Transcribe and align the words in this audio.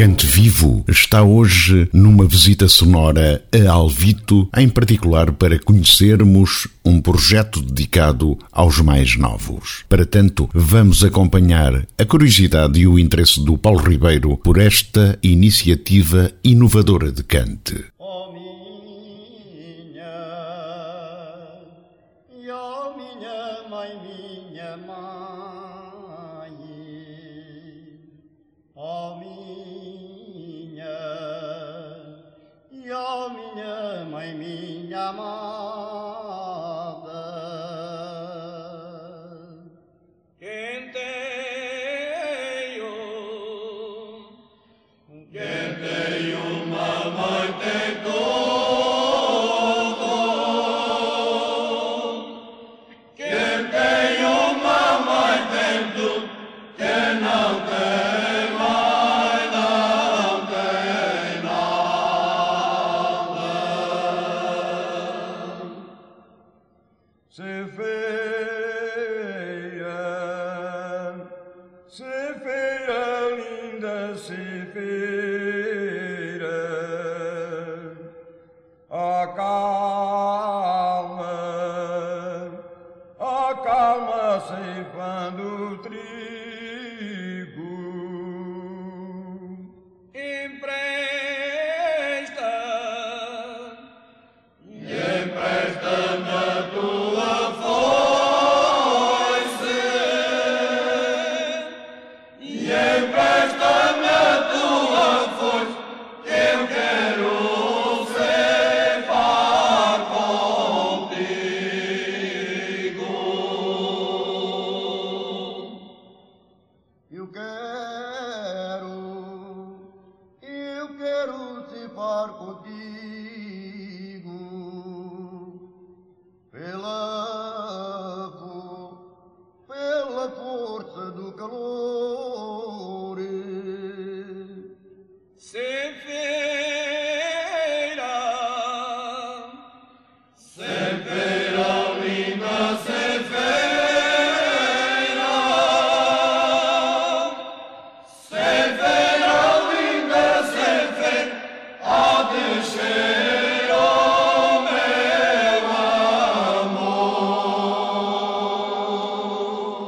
Cante 0.00 0.26
Vivo 0.26 0.82
está 0.88 1.22
hoje 1.22 1.86
numa 1.92 2.24
visita 2.24 2.66
sonora 2.68 3.44
a 3.52 3.70
Alvito, 3.70 4.48
em 4.56 4.66
particular 4.66 5.30
para 5.30 5.58
conhecermos 5.58 6.66
um 6.82 7.02
projeto 7.02 7.60
dedicado 7.60 8.38
aos 8.50 8.80
mais 8.80 9.18
novos. 9.18 9.84
Para 9.90 10.06
tanto, 10.06 10.48
vamos 10.54 11.04
acompanhar 11.04 11.86
a 11.98 12.04
curiosidade 12.06 12.80
e 12.80 12.86
o 12.86 12.98
interesse 12.98 13.44
do 13.44 13.58
Paulo 13.58 13.80
Ribeiro 13.80 14.38
por 14.38 14.56
esta 14.56 15.18
iniciativa 15.22 16.32
inovadora 16.42 17.12
de 17.12 17.22
cante. 17.22 17.84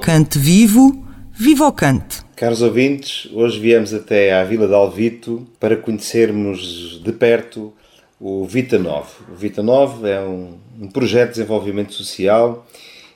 Cante 0.02 0.36
vivo, 0.36 1.00
viva 1.32 1.64
o 1.64 1.70
cante. 1.70 2.24
Caros 2.34 2.60
ouvintes, 2.60 3.30
hoje 3.32 3.60
viemos 3.60 3.94
até 3.94 4.34
à 4.34 4.42
Vila 4.42 4.66
de 4.66 4.74
Alvito 4.74 5.46
para 5.60 5.76
conhecermos 5.76 7.00
de 7.00 7.12
perto 7.12 7.72
o 8.18 8.44
Vita 8.44 8.80
9. 8.80 9.08
O 9.32 9.36
Vita 9.36 9.62
9 9.62 10.10
é 10.10 10.20
um, 10.20 10.58
um 10.80 10.88
projeto 10.88 11.28
de 11.28 11.34
desenvolvimento 11.34 11.92
social 11.92 12.66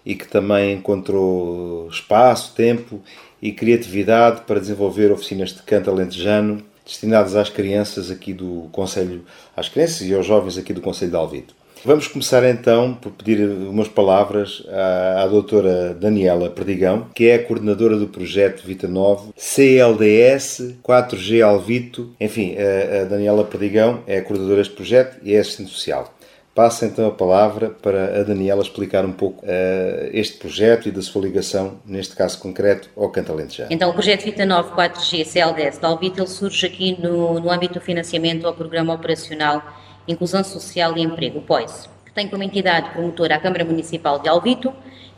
e 0.05 0.15
que 0.15 0.29
também 0.29 0.75
encontrou 0.75 1.89
espaço, 1.89 2.55
tempo 2.55 3.03
e 3.43 3.51
criatividade 3.51 4.43
para 4.43 4.61
desenvolver 4.61 5.11
oficinas 5.11 5.53
de 5.53 5.65
canto 5.65 5.91
alentejano 5.91 6.63
destinadas 6.85 7.35
às 7.35 7.51
crianças 7.51 8.13
aqui 8.13 8.33
do 8.33 8.69
Conselho, 8.71 9.25
às 9.57 9.69
crianças 9.69 10.03
e 10.03 10.15
aos 10.15 10.25
jovens 10.25 10.57
aqui 10.57 10.73
do 10.73 10.81
Conselho 10.81 11.11
de 11.11 11.17
Alvito. 11.17 11.56
Vamos 11.87 12.09
começar 12.09 12.43
então 12.43 12.95
por 12.95 13.13
pedir 13.13 13.49
umas 13.49 13.87
palavras 13.87 14.61
à, 14.69 15.23
à 15.23 15.27
doutora 15.29 15.95
Daniela 15.95 16.51
Perdigão, 16.51 17.07
que 17.15 17.29
é 17.29 17.37
a 17.37 17.45
coordenadora 17.45 17.97
do 17.97 18.09
projeto 18.09 18.67
Vita 18.67 18.89
9, 18.89 19.31
CLDS 19.37 20.75
4G 20.83 21.47
Alvito. 21.47 22.13
Enfim, 22.21 22.57
a, 22.57 23.03
a 23.03 23.05
Daniela 23.05 23.45
Perdigão 23.45 24.03
é 24.05 24.19
a 24.19 24.23
coordenadora 24.23 24.63
deste 24.63 24.75
projeto 24.75 25.17
e 25.23 25.33
é 25.33 25.39
assistente 25.39 25.71
social. 25.71 26.13
Passo 26.57 26.85
então 26.85 27.07
a 27.07 27.13
palavra 27.13 27.71
para 27.71 28.19
a 28.19 28.23
Daniela 28.25 28.63
explicar 28.63 29.05
um 29.05 29.13
pouco 29.13 29.47
uh, 29.47 30.11
este 30.13 30.39
projeto 30.39 30.89
e 30.89 30.91
da 30.91 31.03
sua 31.03 31.23
ligação, 31.23 31.79
neste 31.87 32.17
caso 32.17 32.41
concreto, 32.41 32.91
ao 32.97 33.11
Cantalente 33.11 33.59
já. 33.59 33.69
Então, 33.71 33.91
o 33.91 33.93
projeto 33.93 34.25
Vita 34.25 34.45
9 34.45 34.71
4G 34.71 35.25
CLDS 35.25 35.79
Alvito 35.85 36.27
surge 36.27 36.67
aqui 36.67 37.01
no, 37.01 37.39
no 37.39 37.49
âmbito 37.49 37.75
do 37.75 37.81
financiamento 37.81 38.45
ao 38.45 38.55
Programa 38.55 38.93
Operacional 38.93 39.63
Inclusão 40.09 40.45
Social 40.45 40.97
e 40.97 41.03
Emprego, 41.03 41.39
o 41.39 41.43
POIS, 41.43 41.89
que 42.05 42.13
tem 42.13 42.29
como 42.29 42.43
entidade 42.43 42.91
promotora 42.91 43.37
a 43.37 43.41
Câmara 43.41 43.65
Municipal 43.65 44.19
de 44.19 44.29
Alvito 44.29 44.73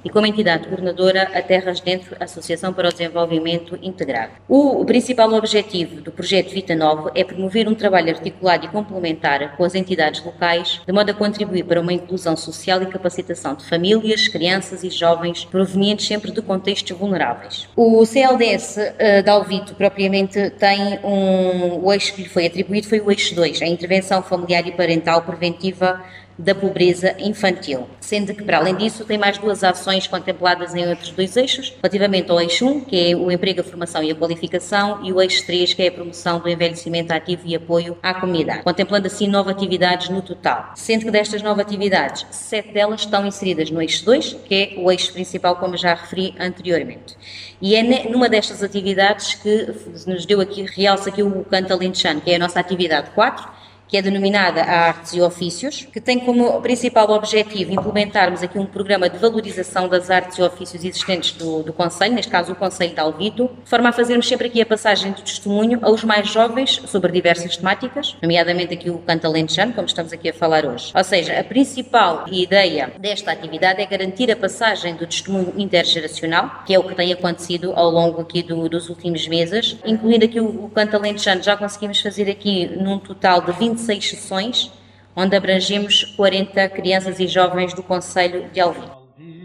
e 0.04 0.10
como 0.10 0.26
entidade 0.26 0.68
coordenadora 0.68 1.22
a 1.34 1.42
Terras 1.42 1.80
Dentro 1.80 2.16
Associação 2.20 2.72
para 2.72 2.88
o 2.88 2.92
Desenvolvimento 2.92 3.78
Integrado. 3.82 4.32
O 4.48 4.84
principal 4.84 5.32
objetivo 5.32 6.00
do 6.00 6.12
projeto 6.12 6.50
Vita 6.50 6.74
Novo 6.74 7.10
é 7.14 7.24
promover 7.24 7.68
um 7.68 7.74
trabalho 7.74 8.10
articulado 8.10 8.66
e 8.66 8.68
complementar 8.68 9.56
com 9.56 9.64
as 9.64 9.74
entidades 9.74 10.24
locais, 10.24 10.80
de 10.86 10.92
modo 10.92 11.10
a 11.10 11.14
contribuir 11.14 11.64
para 11.64 11.80
uma 11.80 11.92
inclusão 11.92 12.36
social 12.36 12.82
e 12.82 12.86
capacitação 12.86 13.54
de 13.54 13.64
famílias, 13.64 14.28
crianças 14.28 14.84
e 14.84 14.90
jovens 14.90 15.44
provenientes 15.44 16.06
sempre 16.06 16.30
de 16.30 16.40
contextos 16.40 16.96
vulneráveis. 16.96 17.68
O 17.76 18.04
CLDS 18.04 18.76
uh, 18.76 18.94
eh, 18.98 19.22
de 19.22 19.30
Alvito, 19.30 19.74
propriamente, 19.74 20.50
tem 20.50 20.98
um, 21.04 21.84
o 21.84 21.92
eixo 21.92 22.14
que 22.14 22.22
lhe 22.22 22.28
foi 22.28 22.46
atribuído 22.46 22.86
foi 22.86 23.00
o 23.00 23.10
eixo 23.10 23.34
2, 23.34 23.62
a 23.62 23.66
intervenção 23.66 24.22
familiar 24.22 24.66
e 24.66 24.72
parental 24.72 25.22
preventiva 25.22 26.00
da 26.38 26.54
pobreza 26.54 27.16
infantil, 27.18 27.88
sendo 28.00 28.32
que, 28.32 28.44
para 28.44 28.58
além 28.58 28.76
disso, 28.76 29.04
tem 29.04 29.18
mais 29.18 29.36
duas 29.38 29.64
ações 29.64 30.06
contempladas 30.06 30.74
em 30.74 30.86
outros 30.86 31.10
dois 31.10 31.36
eixos, 31.36 31.74
relativamente 31.82 32.30
ao 32.30 32.40
eixo 32.40 32.64
1, 32.64 32.80
que 32.82 33.10
é 33.10 33.16
o 33.16 33.30
emprego, 33.30 33.60
a 33.60 33.64
formação 33.64 34.02
e 34.02 34.10
a 34.10 34.14
qualificação, 34.14 35.04
e 35.04 35.12
o 35.12 35.20
eixo 35.20 35.44
3, 35.44 35.74
que 35.74 35.82
é 35.82 35.88
a 35.88 35.92
promoção 35.92 36.38
do 36.38 36.48
envelhecimento 36.48 37.12
ativo 37.12 37.42
e 37.44 37.56
apoio 37.56 37.98
à 38.02 38.14
comunidade, 38.14 38.62
contemplando 38.62 39.08
assim 39.08 39.26
nove 39.26 39.50
atividades 39.50 40.08
no 40.08 40.22
total, 40.22 40.72
sendo 40.76 41.04
que 41.04 41.10
destas 41.10 41.42
nove 41.42 41.60
atividades, 41.60 42.24
sete 42.30 42.72
delas 42.72 43.00
estão 43.00 43.26
inseridas 43.26 43.70
no 43.70 43.82
eixo 43.82 44.04
2, 44.04 44.36
que 44.46 44.54
é 44.54 44.80
o 44.80 44.90
eixo 44.92 45.12
principal, 45.12 45.56
como 45.56 45.76
já 45.76 45.94
referi 45.94 46.34
anteriormente. 46.38 47.16
E 47.60 47.74
é 47.74 48.08
numa 48.08 48.28
destas 48.28 48.62
atividades 48.62 49.34
que 49.34 49.74
nos 50.06 50.24
deu 50.24 50.40
aqui, 50.40 50.62
realça 50.62 51.08
aqui 51.08 51.22
o 51.22 51.44
canto 51.44 51.72
alentejano, 51.72 52.20
que 52.20 52.30
é 52.30 52.36
a 52.36 52.38
nossa 52.38 52.60
atividade 52.60 53.10
4, 53.10 53.57
que 53.88 53.96
é 53.96 54.02
denominada 54.02 54.62
Artes 54.62 55.14
e 55.14 55.20
Ofícios, 55.20 55.88
que 55.90 56.00
tem 56.00 56.20
como 56.20 56.60
principal 56.60 57.10
objetivo 57.10 57.72
implementarmos 57.72 58.42
aqui 58.42 58.58
um 58.58 58.66
programa 58.66 59.08
de 59.08 59.16
valorização 59.18 59.88
das 59.88 60.10
artes 60.10 60.36
e 60.36 60.42
ofícios 60.42 60.84
existentes 60.84 61.32
do, 61.32 61.62
do 61.62 61.72
Conselho, 61.72 62.14
neste 62.14 62.30
caso 62.30 62.52
o 62.52 62.54
Conselho 62.54 62.92
de 62.92 63.00
Alvito, 63.00 63.50
de 63.64 63.68
forma 63.68 63.88
a 63.88 63.92
fazermos 63.92 64.28
sempre 64.28 64.48
aqui 64.48 64.60
a 64.60 64.66
passagem 64.66 65.12
do 65.12 65.22
testemunho 65.22 65.78
aos 65.82 66.04
mais 66.04 66.28
jovens 66.28 66.82
sobre 66.86 67.10
diversas 67.10 67.56
temáticas, 67.56 68.14
nomeadamente 68.20 68.74
aqui 68.74 68.90
o 68.90 68.98
canto 68.98 69.26
alentejano, 69.26 69.72
como 69.72 69.86
estamos 69.86 70.12
aqui 70.12 70.28
a 70.28 70.34
falar 70.34 70.66
hoje. 70.66 70.92
Ou 70.94 71.04
seja, 71.04 71.38
a 71.38 71.44
principal 71.44 72.26
ideia 72.30 72.92
desta 72.98 73.32
atividade 73.32 73.80
é 73.80 73.86
garantir 73.86 74.30
a 74.30 74.36
passagem 74.36 74.94
do 74.94 75.06
testemunho 75.06 75.54
intergeracional, 75.56 76.62
que 76.66 76.74
é 76.74 76.78
o 76.78 76.84
que 76.84 76.94
tem 76.94 77.12
acontecido 77.12 77.72
ao 77.74 77.90
longo 77.90 78.20
aqui 78.20 78.42
do, 78.42 78.68
dos 78.68 78.90
últimos 78.90 79.26
meses, 79.26 79.78
incluindo 79.84 80.26
aqui 80.26 80.40
o, 80.40 80.66
o 80.66 80.70
canto 80.70 80.96
alentejano, 80.96 81.42
já 81.42 81.56
conseguimos 81.56 82.00
fazer 82.00 82.30
aqui 82.30 82.66
num 82.66 82.98
total 82.98 83.40
de 83.40 83.52
20 83.52 83.77
26 83.78 84.10
sessões, 84.10 84.72
onde 85.14 85.36
abrangemos 85.36 86.04
40 86.16 86.68
crianças 86.70 87.20
e 87.20 87.26
jovens 87.28 87.72
do 87.72 87.82
Conselho 87.82 88.50
de 88.50 88.60
Alvim. 88.60 88.90
Cante 88.90 89.38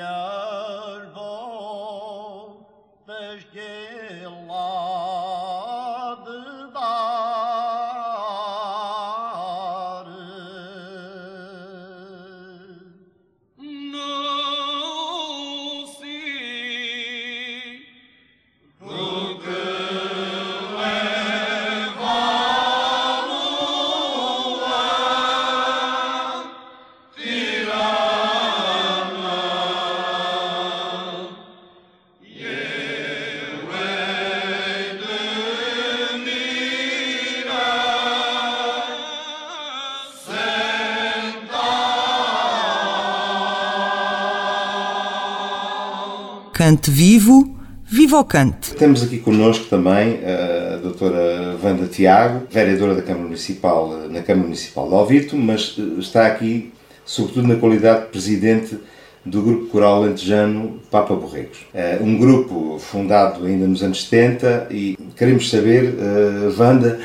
o 0.00 0.37
cante. 48.24 48.74
Temos 48.74 49.02
aqui 49.02 49.18
connosco 49.18 49.64
também 49.70 50.20
a 50.22 50.76
doutora 50.76 51.56
Wanda 51.62 51.86
Tiago, 51.86 52.46
vereadora 52.50 52.94
da 52.94 53.00
Câmara 53.00 53.24
Municipal, 53.24 53.88
na 54.10 54.20
Câmara 54.20 54.44
Municipal 54.48 54.86
de 54.88 54.94
Alvirto, 54.94 55.36
mas 55.36 55.76
eh, 55.78 55.98
está 55.98 56.26
aqui 56.26 56.72
sobretudo 57.06 57.48
na 57.48 57.56
qualidade 57.56 58.02
de 58.02 58.06
presidente 58.08 58.78
do 59.24 59.40
Grupo 59.40 59.66
Coral 59.68 60.02
Lentejano 60.02 60.78
Papa 60.90 61.14
Borregos. 61.14 61.66
É 61.72 61.98
um 62.02 62.18
grupo 62.18 62.78
fundado 62.78 63.46
ainda 63.46 63.66
nos 63.66 63.82
anos 63.82 64.04
70 64.04 64.68
e 64.70 64.98
queremos 65.16 65.48
saber, 65.48 65.94
uh, 65.94 66.60
Wanda, 66.60 67.00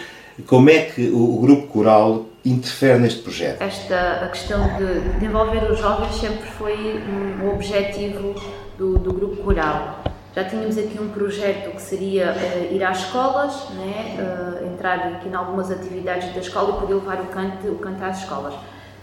como 0.46 0.70
é 0.70 0.80
que 0.82 1.10
o, 1.10 1.40
Grupo 1.40 1.68
Coral 1.68 2.26
interfere 2.44 3.00
neste 3.00 3.22
projeto? 3.22 3.62
Esta 3.62 4.26
a 4.26 4.28
questão 4.28 4.78
de, 4.78 5.20
de 5.20 5.26
envolver 5.26 5.72
os 5.72 5.80
jovens 5.80 6.16
sempre 6.16 6.50
foi 6.58 7.02
um 7.42 7.50
objetivo 7.54 8.36
do, 8.78 8.98
do 8.98 9.14
grupo 9.14 9.44
coral. 9.44 10.04
Já 10.36 10.44
tínhamos 10.44 10.78
aqui 10.78 11.00
um 11.00 11.10
projeto 11.10 11.76
que 11.76 11.82
seria 11.82 12.34
uh, 12.34 12.74
ir 12.74 12.84
às 12.84 13.00
escolas, 13.00 13.70
né, 13.72 14.18
uh, 14.18 14.66
entrar 14.66 14.98
aqui 15.00 15.30
em 15.30 15.34
algumas 15.34 15.70
atividades 15.70 16.34
da 16.34 16.40
escola 16.40 16.78
e 16.78 16.80
poder 16.80 16.96
levar 16.96 17.22
o 17.22 17.26
canto, 17.26 17.68
o 17.68 17.78
canto 17.78 18.04
às 18.04 18.22
escolas. 18.22 18.56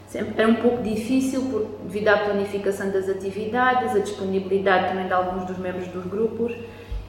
Sempre, 0.09 0.35
era 0.43 0.49
um 0.49 0.57
pouco 0.57 0.83
difícil 0.83 1.43
por, 1.43 1.69
devido 1.85 2.09
à 2.09 2.17
planificação 2.17 2.91
das 2.91 3.09
atividades, 3.09 3.95
a 3.95 4.00
disponibilidade 4.00 4.89
também 4.89 5.07
de 5.07 5.12
alguns 5.12 5.45
dos 5.45 5.57
membros 5.57 5.87
dos 5.87 6.05
grupos 6.05 6.53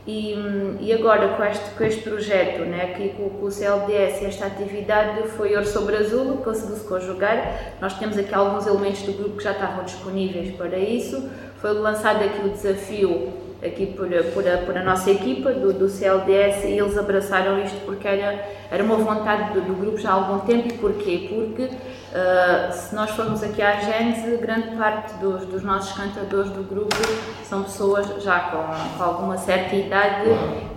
e, 0.06 0.36
e 0.80 0.94
agora 0.94 1.30
com 1.30 1.44
este, 1.44 1.70
com 1.72 1.84
este 1.84 2.02
projeto, 2.04 2.62
né, 2.66 2.92
aqui 2.92 3.10
com, 3.10 3.28
com 3.28 3.46
o 3.48 3.52
CLDS, 3.52 4.22
esta 4.24 4.46
atividade 4.46 5.28
foi 5.30 5.56
ouro 5.56 5.66
sobre 5.66 5.96
azul, 5.96 6.38
conseguiu-se 6.38 6.88
conjugar. 6.88 7.76
Nós 7.82 7.98
temos 7.98 8.20
aqui 8.20 8.36
alguns 8.36 8.68
elementos 8.68 9.02
do 9.02 9.14
grupo 9.14 9.38
que 9.38 9.44
já 9.44 9.52
estavam 9.52 9.84
disponíveis 9.84 10.56
para 10.56 10.78
isso 10.78 11.28
foi 11.62 11.74
lançado 11.74 12.24
aqui 12.24 12.44
o 12.44 12.50
desafio 12.50 13.32
aqui 13.64 13.86
por, 13.86 14.10
por, 14.34 14.48
a, 14.48 14.58
por 14.58 14.76
a 14.76 14.84
nossa 14.84 15.12
equipa 15.12 15.54
do, 15.54 15.72
do, 15.72 15.88
CLDS 15.88 16.64
e 16.64 16.80
eles 16.80 16.98
abraçaram 16.98 17.64
isto 17.64 17.80
porque 17.86 18.08
era, 18.08 18.44
era 18.72 18.84
uma 18.84 18.96
vontade 18.96 19.54
do, 19.54 19.62
do 19.62 19.76
grupo 19.76 20.00
já 20.00 20.10
há 20.10 20.14
algum 20.14 20.40
tempo 20.40 20.68
e 20.68 20.78
porquê? 20.80 21.28
Porque 21.30 21.66
uh, 21.66 22.74
se 22.74 22.96
nós 22.96 23.12
formos 23.12 23.44
aqui 23.44 23.62
à 23.62 23.80
Gênese, 23.80 24.38
grande 24.38 24.76
parte 24.76 25.14
dos, 25.20 25.46
dos 25.46 25.62
nossos 25.64 25.96
cantadores 25.96 26.50
do 26.50 26.64
grupo 26.64 26.96
são 27.44 27.62
pessoas 27.62 28.08
já 28.24 28.40
com, 28.40 28.98
com 28.98 29.04
alguma 29.04 29.38
certa 29.38 29.76
idade 29.76 30.30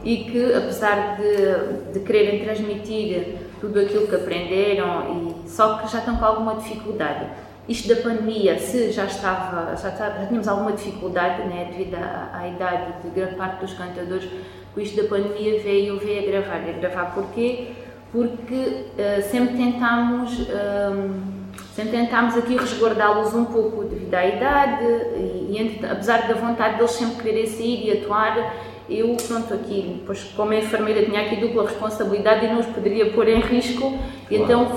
e 0.05 0.19
que 0.19 0.53
apesar 0.53 1.17
de, 1.17 1.93
de 1.95 2.01
quererem 2.01 2.45
transmitir 2.45 3.37
tudo 3.63 3.81
aquilo 3.81 4.07
que 4.07 4.15
aprenderam 4.15 5.35
e 5.47 5.49
só 5.49 5.79
que 5.79 5.91
já 5.91 6.01
estão 6.01 6.19
com 6.19 6.25
alguma 6.27 6.57
dificuldade 6.57 7.44
isto 7.69 7.89
da 7.89 7.97
pandemia, 8.03 8.59
se 8.59 8.93
já 8.93 9.05
estava, 9.05 9.75
já, 9.77 9.89
estava, 9.89 10.21
já 10.21 10.27
tínhamos 10.27 10.47
alguma 10.49 10.73
dificuldade, 10.73 11.43
né, 11.49 11.71
devido 11.71 11.95
à, 11.95 12.31
à, 12.33 12.49
idade 12.49 13.03
de 13.03 13.09
grande 13.11 13.37
parte 13.37 13.61
dos 13.61 13.73
cantadores, 13.73 14.29
com 14.75 14.81
isto 14.81 15.01
da 15.01 15.09
pandemia 15.09 15.61
veio, 15.63 15.99
veio 15.99 16.23
a 16.23 16.31
gravar. 16.31 16.57
A 16.57 16.73
gravar 16.73 17.15
porquê? 17.15 17.69
Porque 18.13 18.55
uh, 18.55 19.23
sempre 19.31 19.57
tentámos. 19.57 20.39
Um, 20.41 21.35
sempre 21.75 21.93
tentámos 21.93 22.37
aqui 22.37 22.57
resguardá-los 22.57 23.35
um 23.35 23.45
pouco 23.47 23.85
devido 23.85 24.15
à 24.15 24.25
idade 24.25 24.85
e, 25.17 25.57
e 25.57 25.87
apesar 25.91 26.29
da 26.29 26.35
vontade 26.35 26.77
deles 26.77 26.93
sempre 26.93 27.23
quererem 27.23 27.47
sair 27.47 27.87
e 27.87 27.99
atuar, 27.99 28.55
eu, 28.89 29.17
pronto, 29.27 29.55
aqui, 29.55 30.03
pois, 30.07 30.25
como 30.37 30.53
enfermeira 30.53 31.05
tinha 31.05 31.23
aqui 31.23 31.37
dupla 31.37 31.65
responsabilidade 31.65 32.47
e 32.47 32.49
não 32.49 32.61
os 32.61 32.67
poderia 32.67 33.11
pôr 33.13 33.29
em 33.29 33.41
risco, 33.41 33.91
claro. 33.91 33.99
então 34.29 34.69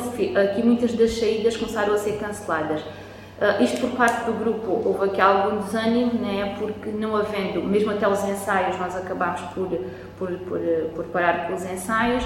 aqui 0.42 0.64
muitas 0.64 0.94
das 0.94 1.12
saídas 1.12 1.58
começaram 1.58 1.94
a 1.94 1.98
ser 1.98 2.18
canceladas. 2.18 2.82
Uh, 2.82 3.64
isto 3.64 3.82
por 3.82 3.92
parte 3.92 4.26
do 4.26 4.34
grupo, 4.34 4.82
houve 4.84 5.06
aqui 5.06 5.22
algum 5.22 5.60
desânimo, 5.60 6.14
né, 6.14 6.56
porque 6.58 6.90
não 6.90 7.16
havendo, 7.16 7.62
mesmo 7.62 7.92
até 7.92 8.08
os 8.08 8.24
ensaios, 8.24 8.80
nós 8.80 8.96
acabámos 8.96 9.42
por, 9.54 9.70
por, 10.18 10.32
por, 10.40 10.60
por 10.96 11.06
parar 11.06 11.48
com 11.48 11.54
os 11.54 11.64
ensaios, 11.64 12.24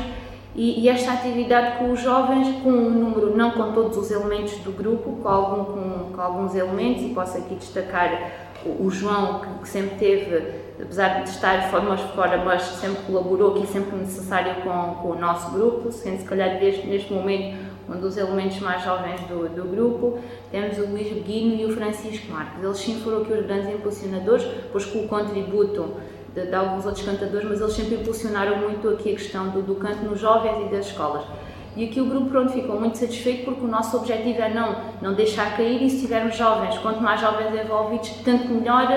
e, 0.56 0.82
e, 0.82 0.90
esta 0.90 1.14
atividade 1.14 1.78
com 1.78 1.92
os 1.92 2.02
jovens, 2.02 2.62
com 2.62 2.70
um 2.70 2.90
número, 2.90 3.36
não 3.36 3.52
com 3.52 3.72
todos 3.72 3.98
os 3.98 4.12
elementos 4.12 4.54
do 4.60 4.72
grupo, 4.72 5.18
com, 5.22 5.28
algum, 5.30 5.64
com, 5.64 6.14
com 6.14 6.22
alguns 6.22 6.56
elementos, 6.56 7.04
e 7.04 7.10
posso 7.10 7.38
aqui 7.38 7.56
destacar 7.56 8.32
o, 8.66 8.86
o 8.86 8.90
João, 8.90 9.40
que, 9.40 9.48
que, 9.64 9.70
sempre 9.70 9.98
teve, 9.98 10.46
apesar 10.82 11.24
de 11.24 11.30
estar 11.30 11.70
fora, 11.70 11.98
fora, 11.98 12.38
mas 12.38 12.64
sempre 12.64 13.04
colaborou 13.04 13.56
aqui, 13.56 13.68
sempre 13.68 13.96
necessário 13.98 14.62
com, 14.64 14.96
com 15.02 15.10
o 15.10 15.20
nosso 15.20 15.52
grupo, 15.52 15.92
sendo 15.92 16.20
se 16.20 16.26
calhar 16.26 16.60
desde, 16.60 16.88
neste 16.88 17.14
momento 17.14 17.72
um 17.90 18.00
dos 18.00 18.18
elementos 18.18 18.60
mais 18.60 18.84
jovens 18.84 19.20
do, 19.22 19.50
do 19.50 19.64
grupo, 19.66 20.20
temos 20.50 20.78
o 20.78 20.86
Luís 20.88 21.12
Beguino 21.12 21.56
e 21.56 21.66
o 21.66 21.76
Francisco 21.76 22.32
Marques. 22.32 22.64
Eles 22.64 22.78
sim 22.78 23.02
foram 23.02 23.22
aqui 23.22 23.34
os 23.34 23.46
grandes 23.46 23.70
impulsionadores, 23.70 24.48
pois 24.72 24.86
com 24.86 25.00
o 25.00 25.08
contributo 25.08 25.96
de, 26.34 26.46
de, 26.46 26.56
alguns 26.56 26.86
outros 26.86 27.06
cantadores, 27.06 27.48
mas 27.50 27.60
eles 27.60 27.74
sempre 27.74 27.96
impulsionaram 27.96 28.58
muito 28.60 28.88
aqui 28.90 29.12
a 29.12 29.16
questão 29.16 29.50
do, 29.50 29.62
do 29.62 29.76
canto 29.76 30.06
nos 30.06 30.20
jovens 30.20 30.68
e 30.68 30.72
das 30.72 30.88
escolas. 30.88 31.24
E 31.75 31.86
aqui 31.86 32.01
o 32.01 32.06
grupo 32.06 32.30
pronto 32.30 32.51
ficou 32.51 32.78
muito 32.78 32.98
satisfeito 32.98 33.46
porque 33.46 33.63
o 33.63 33.68
nosso 33.68 33.96
objetivo 33.96 34.42
é 34.42 34.50
não, 34.50 34.75
não 35.01 35.13
deixar 35.13 35.56
cair 35.56 35.82
e 35.82 35.90
se 35.90 36.01
tivermos 36.01 36.36
jovens, 36.36 36.78
quanto 36.80 37.01
mais 37.01 37.22
jovens 37.22 37.54
envolvidos, 37.54 38.10
tanto 38.25 38.50
melhor 38.50 38.88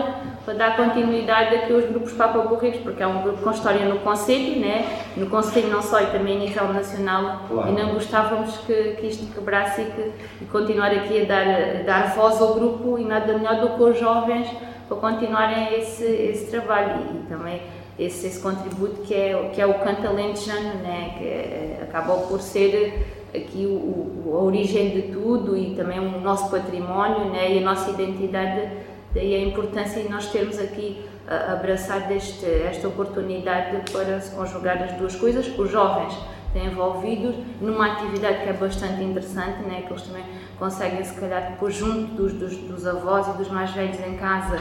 para 0.45 0.55
dar 0.55 0.77
continuidade 0.77 1.55
aqui 1.55 1.73
aos 1.73 1.85
grupos 1.85 2.13
Papa 2.13 2.41
Borregos, 2.41 2.81
porque 2.81 3.03
é 3.03 3.07
um 3.07 3.23
grupo 3.23 3.43
com 3.43 3.51
história 3.53 3.87
no 3.87 4.01
Conselho, 4.01 4.61
né? 4.61 4.85
no 5.17 5.27
Conselho 5.27 5.69
não 5.69 5.81
só 5.81 6.01
e 6.01 6.07
também 6.07 6.37
a 6.37 6.41
nível 6.41 6.73
nacional, 6.73 7.43
claro. 7.49 7.71
e 7.71 7.73
não 7.73 7.95
gostávamos 7.95 8.57
que, 8.59 8.97
que 8.99 9.07
isto 9.07 9.33
quebrasse 9.33 9.83
e, 9.83 9.85
que, 9.85 10.13
e 10.43 10.45
continuar 10.47 10.91
aqui 10.91 11.23
a 11.23 11.25
dar, 11.25 11.47
a 11.47 11.83
dar 11.85 12.15
voz 12.15 12.41
ao 12.41 12.55
grupo 12.55 12.99
e 12.99 13.05
nada 13.05 13.39
melhor 13.39 13.61
do 13.61 13.71
que 13.71 13.83
os 13.83 13.99
jovens 13.99 14.49
para 14.89 14.97
continuarem 14.97 15.79
esse, 15.79 16.05
esse 16.05 16.51
trabalho 16.51 17.03
e, 17.13 17.17
e 17.19 17.27
também 17.29 17.63
esse, 17.99 18.27
esse 18.27 18.41
contributo 18.41 19.03
que 19.03 19.15
é, 19.15 19.51
que 19.53 19.61
é 19.61 19.67
o 19.67 19.75
canto 19.75 20.03
né? 20.03 21.15
que 21.19 21.25
é, 21.25 21.79
acabou 21.83 22.27
por 22.27 22.41
ser 22.41 23.07
aqui 23.35 23.67
o, 23.67 23.71
o, 23.71 24.37
a 24.37 24.43
origem 24.43 24.91
de 24.91 25.03
tudo 25.13 25.57
e 25.57 25.75
também 25.75 25.99
o 25.99 26.21
nosso 26.21 26.51
património 26.51 27.31
né? 27.31 27.53
e 27.53 27.59
a 27.59 27.63
nossa 27.63 27.91
identidade, 27.91 28.69
daí 29.15 29.35
a 29.35 29.41
importância 29.41 30.03
de 30.03 30.09
nós 30.09 30.27
termos 30.27 30.59
aqui 30.59 31.05
abraçado 31.27 32.13
este, 32.13 32.45
esta 32.45 32.87
oportunidade 32.87 33.91
para 33.91 34.21
se 34.21 34.35
conjugar 34.35 34.83
as 34.83 34.93
duas 34.93 35.17
coisas, 35.17 35.47
os 35.59 35.71
jovens 35.71 36.15
envolvidos 36.55 37.35
numa 37.61 37.93
atividade 37.93 38.43
que 38.45 38.51
é 38.51 38.53
bastante 38.53 39.03
interessante, 39.03 39.63
né? 39.63 39.83
que 39.87 39.93
eles 39.93 40.03
também 40.03 40.25
conseguem 40.59 41.03
se 41.03 41.19
calhar 41.19 41.51
depois 41.51 41.75
junto 41.75 42.15
dos, 42.15 42.33
dos, 42.35 42.57
dos 42.57 42.87
avós 42.87 43.27
e 43.29 43.39
dos 43.39 43.49
mais 43.49 43.71
velhos 43.73 43.99
em 44.01 44.17
casa 44.17 44.61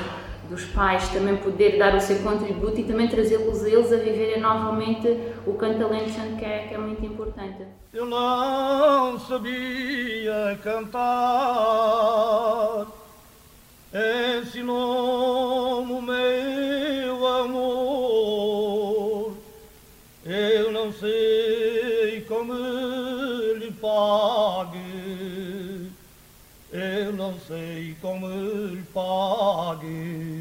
dos 0.50 0.66
pais 0.66 1.10
também 1.10 1.38
poder 1.38 1.78
dar 1.78 1.96
o 1.96 2.02
seu 2.02 2.20
contributo 2.20 2.80
e 2.80 2.84
também 2.84 3.08
trazê-los 3.08 3.64
eles 3.64 3.92
a 3.92 3.98
viverem 3.98 4.42
novamente 4.42 5.08
o 5.46 5.54
canto 5.54 5.84
alentejano 5.84 6.38
que 6.38 6.46
é, 6.46 6.68
que 6.68 6.74
é 6.74 6.78
muito 6.78 7.06
importante. 7.06 7.64
Eu 7.94 8.06
não 8.06 9.20
sabia 9.20 10.60
cantar, 10.64 12.88
ensinou-me 14.42 15.94
o 15.94 16.02
meu 16.02 17.28
amor. 17.28 19.34
Eu 20.26 20.72
não 20.72 20.92
sei 20.94 22.22
como 22.22 22.54
lhe 22.54 23.72
pague, 23.74 25.92
eu 26.72 27.14
não 27.14 27.38
sei 27.40 27.96
como 28.02 28.28
lhe 28.28 28.84
pague 28.94 30.33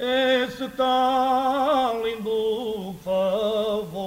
esse 0.00 0.66
tão 0.70 2.02
lindo 2.02 2.96
favor. 3.04 4.00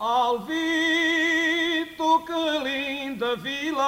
Alvito, 0.00 0.64
que 2.26 2.58
linda 2.64 3.36
vila, 3.36 3.84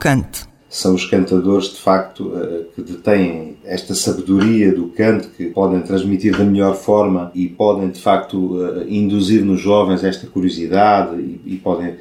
viva 0.00 0.16
o 0.16 0.22
cante. 0.24 0.50
São 0.68 0.94
os 0.94 1.04
cantadores, 1.04 1.70
de 1.70 1.80
facto, 1.80 2.32
eh, 2.36 2.62
que 2.74 2.82
detêm 2.82 3.56
esta 3.64 3.92
sabedoria 3.92 4.72
do 4.72 4.86
canto, 4.88 5.28
que 5.30 5.46
podem 5.46 5.80
transmitir 5.80 6.36
da 6.36 6.44
melhor 6.44 6.76
forma 6.76 7.32
e 7.34 7.48
podem, 7.48 7.90
de 7.90 8.00
facto, 8.00 8.56
eh, 8.62 8.84
induzir 8.88 9.44
nos 9.44 9.60
jovens 9.60 10.04
esta 10.04 10.28
curiosidade 10.28 11.16
e 11.44 11.56
podem 11.56 11.96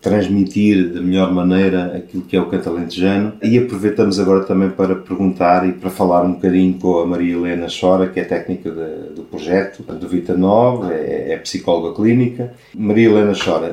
transmitir 0.00 0.92
da 0.92 1.00
melhor 1.00 1.32
maneira 1.32 1.96
aquilo 1.96 2.24
que 2.24 2.36
é 2.36 2.40
o 2.40 2.46
catalentejano 2.46 3.34
e 3.42 3.58
aproveitamos 3.58 4.18
agora 4.18 4.44
também 4.44 4.70
para 4.70 4.96
perguntar 4.96 5.68
e 5.68 5.72
para 5.72 5.90
falar 5.90 6.24
um 6.24 6.34
bocadinho 6.34 6.74
com 6.74 6.98
a 7.00 7.06
Maria 7.06 7.34
Helena 7.34 7.66
Chora, 7.68 8.08
que 8.08 8.20
é 8.20 8.24
técnica 8.24 8.70
de, 8.70 9.14
do 9.14 9.22
projeto 9.22 9.82
do 9.82 10.08
Vita 10.08 10.36
9, 10.36 10.92
é, 10.92 11.32
é 11.32 11.36
psicóloga 11.38 11.94
clínica. 11.94 12.52
Maria 12.74 13.08
Helena 13.08 13.32
Chora, 13.32 13.72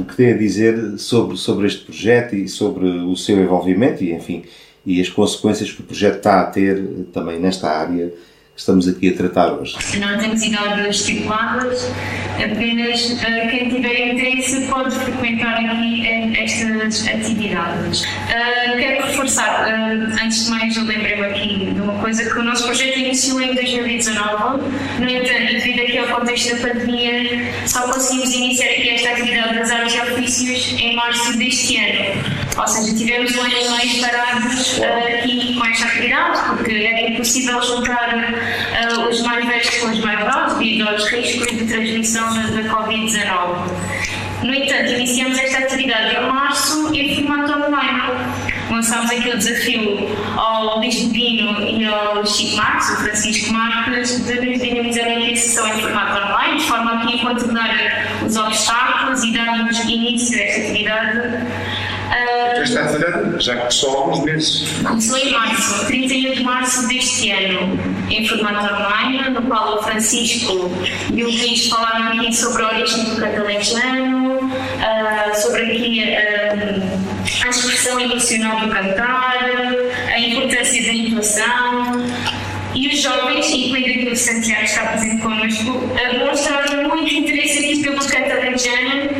o 0.00 0.04
que 0.04 0.16
tem 0.16 0.32
a 0.32 0.36
dizer 0.36 0.98
sobre, 0.98 1.36
sobre 1.36 1.66
este 1.66 1.84
projeto 1.84 2.34
e 2.34 2.48
sobre 2.48 2.86
o 2.86 3.16
seu 3.16 3.38
envolvimento 3.40 4.02
e, 4.02 4.12
enfim, 4.12 4.44
e 4.84 5.00
as 5.00 5.08
consequências 5.08 5.70
que 5.70 5.80
o 5.80 5.84
projeto 5.84 6.16
está 6.16 6.40
a 6.40 6.46
ter 6.46 6.82
também 7.12 7.38
nesta 7.38 7.68
área 7.68 8.12
estamos 8.60 8.86
aqui 8.86 9.08
a 9.08 9.16
tratar 9.16 9.52
hoje. 9.52 9.76
Não 9.98 10.18
temos 10.18 10.42
idades 10.42 10.96
estipuladas, 10.96 11.90
apenas 12.36 13.12
uh, 13.12 13.50
quem 13.50 13.70
tiver 13.70 14.12
interesse 14.12 14.66
pode 14.66 14.94
frequentar 14.96 15.54
aqui 15.54 16.02
uh, 16.02 16.42
estas 16.42 17.08
atividades. 17.08 18.02
Uh, 18.02 18.76
quero 18.78 19.06
reforçar, 19.06 19.66
antes 20.22 20.44
de 20.44 20.50
mais, 20.50 20.76
eu 20.76 20.84
lembrei-me 20.84 21.24
aqui 21.26 21.72
de 21.74 21.80
uma 21.80 21.94
coisa 21.94 22.24
que 22.24 22.38
o 22.38 22.42
nosso 22.42 22.64
projeto 22.64 22.98
iniciou 22.98 23.40
em 23.40 23.54
2019, 23.54 24.62
no 25.00 25.08
entanto, 25.08 25.52
devido 25.52 25.80
aqui 25.80 25.98
ao 25.98 26.18
contexto 26.18 26.56
da 26.56 26.68
pandemia, 26.68 27.52
só 27.66 27.82
conseguimos 27.82 28.32
iniciar 28.34 28.70
aqui 28.70 28.90
esta 28.90 29.10
atividade 29.10 29.54
das 29.58 29.70
artes 29.70 29.94
e 29.94 30.00
ofícios 30.00 30.80
em 30.80 30.94
março 30.94 31.36
deste 31.38 31.76
ano. 31.76 32.49
Ou 32.56 32.66
seja, 32.66 32.94
tivemos 32.94 33.34
um 33.36 33.40
ano 33.40 33.52
e 33.52 33.86
meio 33.86 34.00
parados 34.00 34.80
aqui 34.82 35.54
com 35.56 35.64
esta 35.66 35.86
atividade, 35.86 36.40
porque 36.48 36.72
era 36.72 37.10
impossível 37.10 37.62
juntar 37.62 38.14
uh, 38.14 39.08
os 39.08 39.22
mais 39.22 39.46
velhos 39.46 39.70
com 39.78 39.90
os 39.90 40.00
mais 40.00 40.20
novos 40.20 40.54
devido 40.54 40.88
aos 40.88 41.08
riscos 41.10 41.46
de 41.46 41.66
transmissão 41.66 42.34
da, 42.34 42.42
da 42.42 42.62
Covid-19. 42.68 44.10
No 44.42 44.54
entanto, 44.54 44.92
iniciamos 44.92 45.38
esta 45.38 45.58
atividade 45.58 46.16
em 46.16 46.26
março 46.26 46.94
em 46.94 47.14
formato 47.14 47.52
online. 47.52 48.02
Lançámos 48.70 49.10
aqui 49.10 49.28
o 49.28 49.36
desafio 49.36 50.08
ao 50.36 50.78
Luís 50.78 51.04
Bino 51.08 51.60
e 51.60 51.84
ao 51.84 52.24
Chico 52.24 52.56
Marques, 52.56 52.88
o 52.90 52.96
Francisco 52.96 53.52
Marques, 53.52 54.24
de 54.24 54.34
nos 54.40 54.60
dinamizarem 54.60 55.32
a 55.32 55.36
sessão 55.36 55.68
em 55.68 55.80
formato 55.80 56.26
online, 56.26 56.58
de 56.58 56.64
forma 56.64 56.92
a 56.92 57.06
que, 57.06 57.16
enquanto 57.16 57.50
os 58.26 58.36
obstáculos 58.36 59.24
e 59.24 59.32
darmos 59.32 59.78
início 59.80 60.38
a 60.38 60.42
esta 60.42 60.60
atividade, 60.60 61.20
Uh, 62.30 62.62
está 62.62 62.84
a 62.84 63.38
já 63.38 63.56
que 63.66 63.74
só 63.74 63.90
há 63.90 63.96
alguns 63.96 64.24
meses. 64.24 64.68
Começou 64.82 65.18
em 65.18 65.32
março, 65.32 65.86
31 65.86 66.32
de 66.32 66.42
março 66.42 66.88
deste 66.88 67.30
ano, 67.30 67.78
em 68.10 68.26
formato 68.26 68.74
online, 68.74 69.30
no 69.30 69.42
qual 69.42 69.78
o 69.78 69.82
Francisco 69.82 70.70
e 71.12 71.24
o 71.24 71.26
Luís 71.26 71.68
falaram 71.68 72.18
aqui 72.18 72.34
sobre 72.34 72.62
a 72.62 72.68
origem 72.68 73.04
do 73.04 73.16
catalejano, 73.16 74.38
uh, 74.38 75.40
sobre 75.40 75.62
aqui 75.62 76.04
uh, 76.04 77.46
a 77.46 77.48
expressão 77.48 78.00
emocional 78.00 78.60
do 78.60 78.68
cantar, 78.68 79.38
a 80.08 80.18
importância 80.18 80.82
da 80.82 80.92
intuação. 80.92 82.06
E 82.72 82.88
os 82.88 83.00
jovens, 83.00 83.50
incluindo 83.50 84.00
aqui 84.00 84.10
o 84.12 84.16
Santiago 84.16 84.62
está 84.62 84.82
presente 84.86 85.20
connosco, 85.20 85.80
mostraram 86.18 86.88
muito 86.88 87.12
interesse 87.12 87.58
aqui 87.58 87.82
pelo 87.82 87.98
catalejano, 87.98 89.10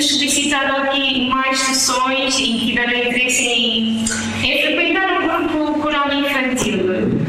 nos 0.00 0.08
solicitaram 0.08 0.78
aqui 0.84 1.28
mais 1.28 1.58
sessões 1.58 2.38
e 2.38 2.58
tiveram 2.58 2.90
interesse 2.90 3.46
em, 3.46 4.04
em 4.42 4.62
frequentar 4.62 5.22
o 5.22 5.28
grupo 5.28 5.78
coral 5.80 6.10
infantil. 6.10 7.20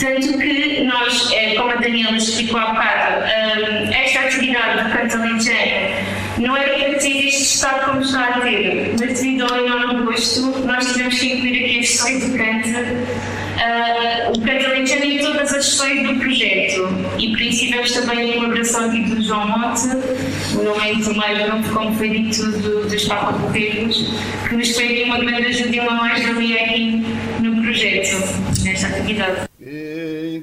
Tanto 0.00 0.38
que 0.38 0.82
nós, 0.82 1.30
eh, 1.32 1.54
como 1.54 1.70
a 1.70 1.76
Daniela 1.76 2.16
explicou 2.16 2.58
há 2.58 2.72
bocado, 2.72 3.24
eh, 3.24 4.04
esta 4.04 4.20
atividade 4.20 4.82
do 4.82 4.90
canto 4.90 5.16
alentejano 5.16 6.38
não 6.38 6.56
era 6.56 6.76
para 6.76 6.98
ter 6.98 7.26
este 7.26 7.42
estado 7.42 7.86
como 7.86 8.00
está 8.00 8.24
a 8.24 8.40
ter, 8.40 8.94
mas 8.98 9.20
devido 9.20 9.42
ao 9.44 9.64
enorme 9.64 10.04
gosto, 10.04 10.40
nós 10.66 10.92
tivemos 10.92 11.18
que 11.20 11.26
incluir 11.34 11.64
aqui 11.64 11.78
as 11.78 11.88
sessões 11.88 12.32
de 12.32 12.38
canto, 12.38 12.68
uh, 12.68 14.32
o 14.36 14.40
canto 14.44 14.66
alentejano 14.66 15.04
em 15.04 15.18
todas 15.18 15.54
as 15.54 15.64
sessões 15.64 16.06
do 16.06 16.16
projeto. 16.18 16.88
E 17.18 17.30
por 17.30 17.42
isso 17.42 17.60
tivemos 17.60 17.92
também 17.92 18.30
a 18.30 18.34
colaboração 18.34 18.57
aqui 18.76 19.02
do 19.02 19.22
João 19.22 19.48
Monte, 19.48 19.88
o 20.54 20.64
momento 20.64 21.14
mais 21.14 21.48
novo, 21.48 21.72
como 21.72 21.96
foi 21.96 22.10
dito, 22.10 22.44
do, 22.60 22.88
dos 22.88 23.04
Papa 23.04 23.32
Botelhos, 23.32 23.96
que 24.48 24.56
nos 24.56 24.70
foi 24.74 25.04
uma 25.04 25.18
grande 25.18 25.46
ajuda 25.46 25.76
e 25.76 25.80
uma 25.80 25.92
mais-valia 25.92 26.64
aqui 26.64 27.04
no 27.40 27.62
projeto, 27.62 28.16
nesta 28.62 28.88
atividade. 28.88 29.48
Quem 29.58 30.42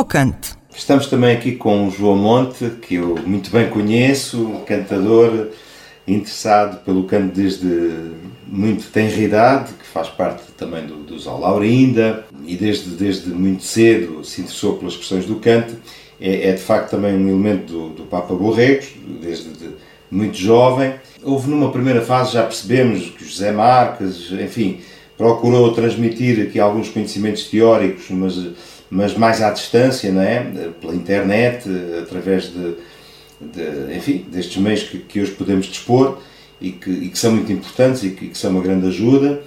viva 0.00 0.02
o 0.02 0.04
cante! 0.04 0.54
Estamos 0.74 1.06
também 1.06 1.36
aqui 1.36 1.52
com 1.52 1.86
o 1.86 1.90
João 1.90 2.16
Monte, 2.16 2.70
que 2.82 2.94
eu 2.94 3.18
muito 3.26 3.50
bem 3.50 3.68
conheço, 3.68 4.62
cantador, 4.66 5.48
interessado 6.06 6.82
pelo 6.84 7.04
canto 7.04 7.34
desde 7.34 8.12
muito 8.46 8.90
tenra 8.90 9.16
idade, 9.16 9.72
que 9.74 9.86
faz 9.86 10.08
parte 10.08 10.42
também 10.56 10.86
do, 10.86 10.96
dos 10.96 11.26
Laurinda, 11.26 12.24
e 12.46 12.56
desde, 12.56 12.90
desde 12.90 13.30
muito 13.30 13.62
cedo 13.62 14.24
se 14.24 14.40
interessou 14.40 14.76
pelas 14.76 14.96
questões 14.96 15.26
do 15.26 15.36
canto. 15.36 15.76
É, 16.20 16.48
é 16.48 16.52
de 16.52 16.60
facto 16.60 16.90
também 16.90 17.14
um 17.14 17.28
elemento 17.28 17.72
do, 17.72 17.88
do 17.90 18.02
Papa 18.04 18.34
Borregos, 18.34 18.88
desde 19.20 19.50
de, 19.50 19.70
muito 20.10 20.36
jovem. 20.36 20.94
Houve 21.22 21.50
numa 21.50 21.70
primeira 21.70 22.00
fase, 22.00 22.32
já 22.32 22.42
percebemos 22.42 23.10
que 23.10 23.24
José 23.24 23.52
Marques, 23.52 24.30
enfim, 24.32 24.80
procurou 25.16 25.72
transmitir 25.72 26.40
aqui 26.46 26.58
alguns 26.58 26.88
conhecimentos 26.88 27.44
teóricos, 27.44 28.06
mas, 28.10 28.34
mas 28.90 29.14
mais 29.14 29.40
à 29.40 29.50
distância, 29.50 30.10
não 30.10 30.22
é? 30.22 30.44
Pela 30.80 30.94
internet, 30.94 31.68
através 32.02 32.52
de, 32.52 32.74
de 33.40 33.96
enfim, 33.96 34.26
destes 34.30 34.56
meios 34.56 34.82
que, 34.82 34.98
que 34.98 35.20
hoje 35.20 35.30
podemos 35.32 35.66
dispor 35.66 36.18
e 36.60 36.72
que, 36.72 36.90
e 36.90 37.08
que 37.08 37.18
são 37.18 37.32
muito 37.32 37.52
importantes 37.52 38.02
e 38.02 38.10
que, 38.10 38.28
que, 38.28 38.38
são 38.38 38.50
uma 38.50 38.62
grande 38.62 38.88
ajuda, 38.88 39.40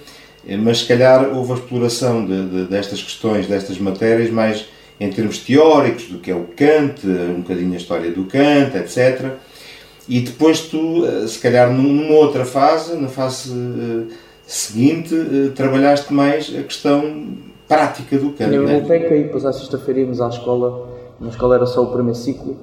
mas 0.60 0.78
se 0.78 0.86
calhar 0.86 1.28
houve 1.34 1.52
a 1.52 1.54
exploração 1.56 2.24
de, 2.24 2.46
de, 2.48 2.64
destas 2.64 3.02
questões, 3.02 3.46
destas 3.46 3.78
matérias, 3.78 4.30
mais 4.30 4.66
em 4.98 5.10
termos 5.10 5.38
teóricos, 5.38 6.04
do 6.04 6.18
que 6.18 6.30
é 6.30 6.34
o 6.34 6.44
Kant, 6.56 7.06
um 7.06 7.40
bocadinho 7.40 7.74
a 7.74 7.76
história 7.76 8.10
do 8.10 8.24
Kant, 8.24 8.76
etc. 8.76 9.32
E 10.08 10.20
depois 10.20 10.60
tu, 10.60 11.04
eh, 11.06 11.26
se 11.26 11.38
calhar 11.38 11.72
numa 11.72 12.14
outra 12.14 12.44
fase, 12.44 12.94
na 12.96 13.08
fase 13.08 13.50
eh, 13.52 14.12
seguinte, 14.46 15.14
eh, 15.14 15.50
trabalhaste 15.54 16.12
mais 16.12 16.54
a 16.56 16.62
questão 16.62 17.26
prática 17.76 18.18
do. 18.18 18.34
Eu 18.42 18.66
voltei 18.66 18.98
né? 19.00 19.20
e 19.20 19.22
depois 19.24 19.44
à 19.44 19.52
sexta-feira 19.52 20.00
íamos 20.00 20.20
à 20.20 20.28
escola, 20.28 20.88
na 21.20 21.28
escola 21.28 21.56
era 21.56 21.66
só 21.66 21.82
o 21.82 21.92
primeiro 21.92 22.16
ciclo, 22.16 22.56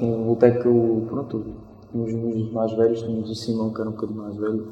voltei 0.00 0.52
que 0.52 0.66
eu, 0.66 1.06
pronto, 1.08 1.44
tínhamos 1.90 2.36
os 2.36 2.52
mais 2.52 2.72
velhos, 2.72 3.02
tínhamos 3.02 3.30
o 3.30 3.34
Simão 3.34 3.72
que 3.72 3.80
era 3.80 3.90
um 3.90 3.92
bocadinho 3.92 4.22
mais 4.22 4.36
velho. 4.36 4.66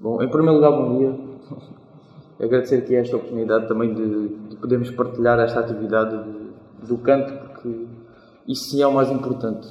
Bom, 0.00 0.22
em 0.22 0.28
primeiro 0.28 0.54
lugar, 0.54 0.72
bom 0.72 0.98
dia. 0.98 1.14
Agradecer 2.38 2.76
aqui 2.76 2.94
esta 2.94 3.16
oportunidade 3.16 3.66
também 3.66 3.94
de, 3.94 4.28
de 4.50 4.56
podermos 4.56 4.90
partilhar 4.90 5.38
esta 5.38 5.60
atividade 5.60 6.22
de, 6.22 6.86
do 6.86 6.98
canto, 6.98 7.32
porque 7.32 7.86
isso 8.46 8.70
sim 8.70 8.82
é 8.82 8.86
o 8.86 8.92
mais 8.92 9.10
importante 9.10 9.66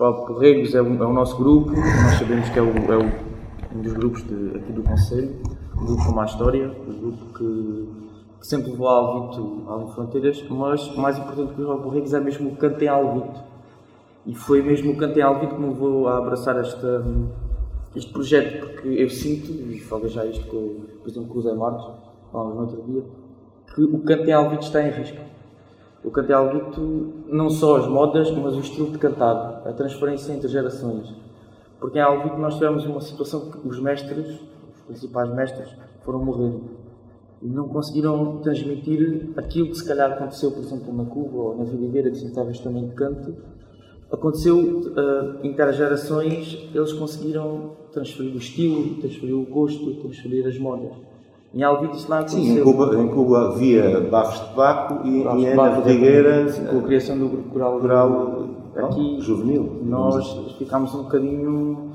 Festival 0.00 0.24
Correios 0.24 0.74
é 0.74 0.80
o, 0.80 1.02
é 1.02 1.06
o, 1.06 1.12
nosso 1.12 1.36
grupo, 1.36 1.72
nós 1.72 2.18
sabemos 2.18 2.48
que 2.48 2.58
é, 2.58 2.62
o, 2.62 2.68
é 2.68 2.96
o, 2.96 3.76
um 3.76 3.82
dos 3.82 3.92
grupos 3.92 4.22
de, 4.22 4.56
aqui 4.56 4.72
do 4.72 4.82
Conselho, 4.82 5.36
um 5.76 5.84
grupo 5.84 6.06
com 6.06 6.12
má 6.12 6.24
história, 6.24 6.74
um 6.88 7.00
grupo 7.00 7.38
que 7.38 8.09
sempre 8.46 8.70
levou 8.70 8.88
a 8.88 8.92
Alvito 8.92 9.62
além 9.68 9.88
fronteiras, 9.88 10.44
mas 10.48 10.94
mais 10.96 11.18
importante 11.18 11.48
que 11.48 11.52
o 11.52 11.56
Festival 11.56 11.78
Correios 11.78 12.14
é 12.14 12.20
mesmo 12.20 12.50
o 12.50 12.56
canto 12.56 12.82
em 12.82 12.88
Alvito. 12.88 13.40
E 14.26 14.34
foi 14.34 14.62
mesmo 14.62 14.92
o 14.92 14.96
canto 14.96 15.18
em 15.18 15.22
Alvito 15.22 15.54
que 15.54 15.60
me 15.60 15.68
levou 15.68 16.08
a 16.08 16.18
abraçar 16.18 16.58
esta, 16.58 17.04
este 17.94 18.12
projeto, 18.12 18.66
porque 18.66 18.88
eu 18.88 19.10
sinto, 19.10 19.50
e 19.50 19.80
falei 19.80 20.08
já 20.08 20.24
isto 20.26 20.46
com, 20.46 20.80
por 21.02 21.10
exemplo, 21.10 21.28
com 21.28 21.38
o 21.38 21.42
Zé 21.42 21.52
Marcos, 21.54 21.86
falamos 22.30 22.54
no 22.54 22.60
outro 22.60 22.82
dia, 22.82 23.02
que 23.74 23.82
o 23.82 23.98
canto 24.00 24.24
em 24.24 24.32
Alvito 24.32 24.64
está 24.64 24.82
em 24.82 24.90
risco 24.90 25.30
o 26.02 26.10
canto 26.10 26.32
é 26.32 26.34
algo 26.34 27.12
não 27.26 27.50
só 27.50 27.76
as 27.76 27.86
modas, 27.86 28.30
mas 28.30 28.54
o 28.54 28.60
estilo 28.60 28.90
de 28.90 28.98
cantar, 28.98 29.62
a 29.66 29.72
transferência 29.72 30.32
entre 30.32 30.48
gerações. 30.48 31.14
Porque 31.78 31.98
em 31.98 32.02
Alvito 32.02 32.38
nós 32.38 32.54
tivemos 32.54 32.86
uma 32.86 33.02
situação 33.02 33.50
que 33.50 33.68
os 33.68 33.78
mestres, 33.78 34.40
os 34.74 34.80
principais 34.86 35.30
mestres, 35.34 35.68
foram 36.02 36.24
morrendo 36.24 36.79
não 37.42 37.68
conseguiram 37.68 38.38
transmitir 38.38 39.30
aquilo 39.36 39.68
que 39.68 39.76
se 39.76 39.86
calhar 39.86 40.12
aconteceu, 40.12 40.50
por 40.50 40.62
exemplo, 40.62 40.94
na 40.94 41.04
Cuba 41.04 41.36
ou 41.38 41.56
na 41.56 41.64
Videira, 41.64 42.10
que 42.10 42.18
se 42.18 42.26
estava 42.26 42.52
também 42.52 42.86
de 42.86 42.94
canto. 42.94 43.34
Aconteceu 44.12 44.58
uh, 44.58 45.46
intergerações, 45.46 46.68
eles 46.74 46.92
conseguiram 46.92 47.76
transferir 47.92 48.34
o 48.34 48.38
estilo, 48.38 48.96
transferir 49.00 49.34
o 49.34 49.44
gosto, 49.44 49.94
transferir 49.94 50.46
as 50.46 50.58
modas. 50.58 50.92
Em 51.54 51.62
Alvito 51.62 51.96
isso 51.96 52.10
não 52.10 52.18
aconteceu. 52.18 52.42
Sim, 52.42 52.60
em 52.60 52.62
Cuba, 52.62 52.96
em 52.96 53.08
Cuba 53.08 53.48
havia 53.48 54.00
bafos 54.00 54.40
de 54.40 54.46
tabaco 54.48 55.06
e, 55.06 55.22
e 55.22 55.44
em 55.44 55.48
Ana 55.48 55.82
Figueira... 55.82 56.46
Com 56.70 56.78
a 56.78 56.82
criação 56.82 57.18
do 57.18 57.28
grupo 57.28 57.50
coral, 57.50 57.80
coral 57.80 58.48
aqui, 58.76 59.20
juvenil. 59.20 59.80
Nós 59.82 60.54
ficámos 60.58 60.94
um 60.94 61.04
bocadinho 61.04 61.92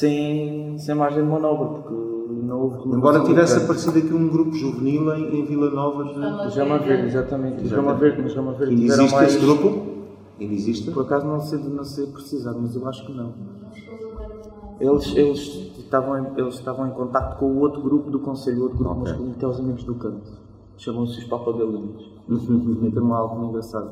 sem, 0.00 0.78
sem 0.78 0.94
margem 0.94 1.22
de 1.22 1.28
manobra, 1.28 1.68
porque 1.68 1.94
não 2.42 2.60
houve... 2.62 2.88
Embora 2.88 3.22
tivesse 3.22 3.58
aparecido 3.58 3.98
aqui 3.98 4.14
um 4.14 4.28
grupo 4.28 4.52
juvenil 4.54 5.14
em, 5.14 5.40
em 5.40 5.44
Vila 5.44 5.70
Nova 5.70 6.04
de... 6.04 6.54
Jama 6.54 6.78
Verde, 6.78 7.06
exatamente. 7.08 7.68
Jama 7.68 7.94
Verde, 7.94 8.22
mas 8.22 8.32
Jama 8.32 8.52
Verde... 8.54 8.74
E 8.74 8.86
existe 8.86 9.12
mais... 9.12 9.34
esse 9.34 9.44
grupo? 9.44 9.90
Ainda 10.40 10.54
existe? 10.54 10.90
Por 10.90 11.02
acaso 11.02 11.26
não 11.26 11.40
sei, 11.40 11.58
não 11.58 11.84
sei 11.84 12.06
precisar, 12.06 12.54
mas 12.54 12.74
eu 12.74 12.88
acho 12.88 13.04
que 13.04 13.12
não. 13.12 13.34
Eles, 14.80 15.14
eles 15.14 15.38
estavam 15.78 16.18
em, 16.18 16.26
eles 16.38 16.54
estavam 16.54 16.88
em 16.88 16.92
contato 16.92 17.38
com 17.38 17.44
o 17.44 17.58
outro 17.58 17.82
grupo 17.82 18.10
do 18.10 18.20
Conselho, 18.20 18.60
o 18.60 18.62
outro 18.62 18.78
grupo 18.78 19.00
okay. 19.00 19.12
masculino, 19.12 19.34
que 19.34 19.44
é 19.44 19.48
os 19.48 19.60
Amigos 19.60 19.84
do 19.84 19.94
Canto. 19.96 20.32
Chamam-se 20.78 21.18
os 21.18 21.24
Papagalinhos. 21.24 22.10
Também 22.26 22.90
tem 22.90 23.12
algo 23.12 23.48
engraçado. 23.48 23.90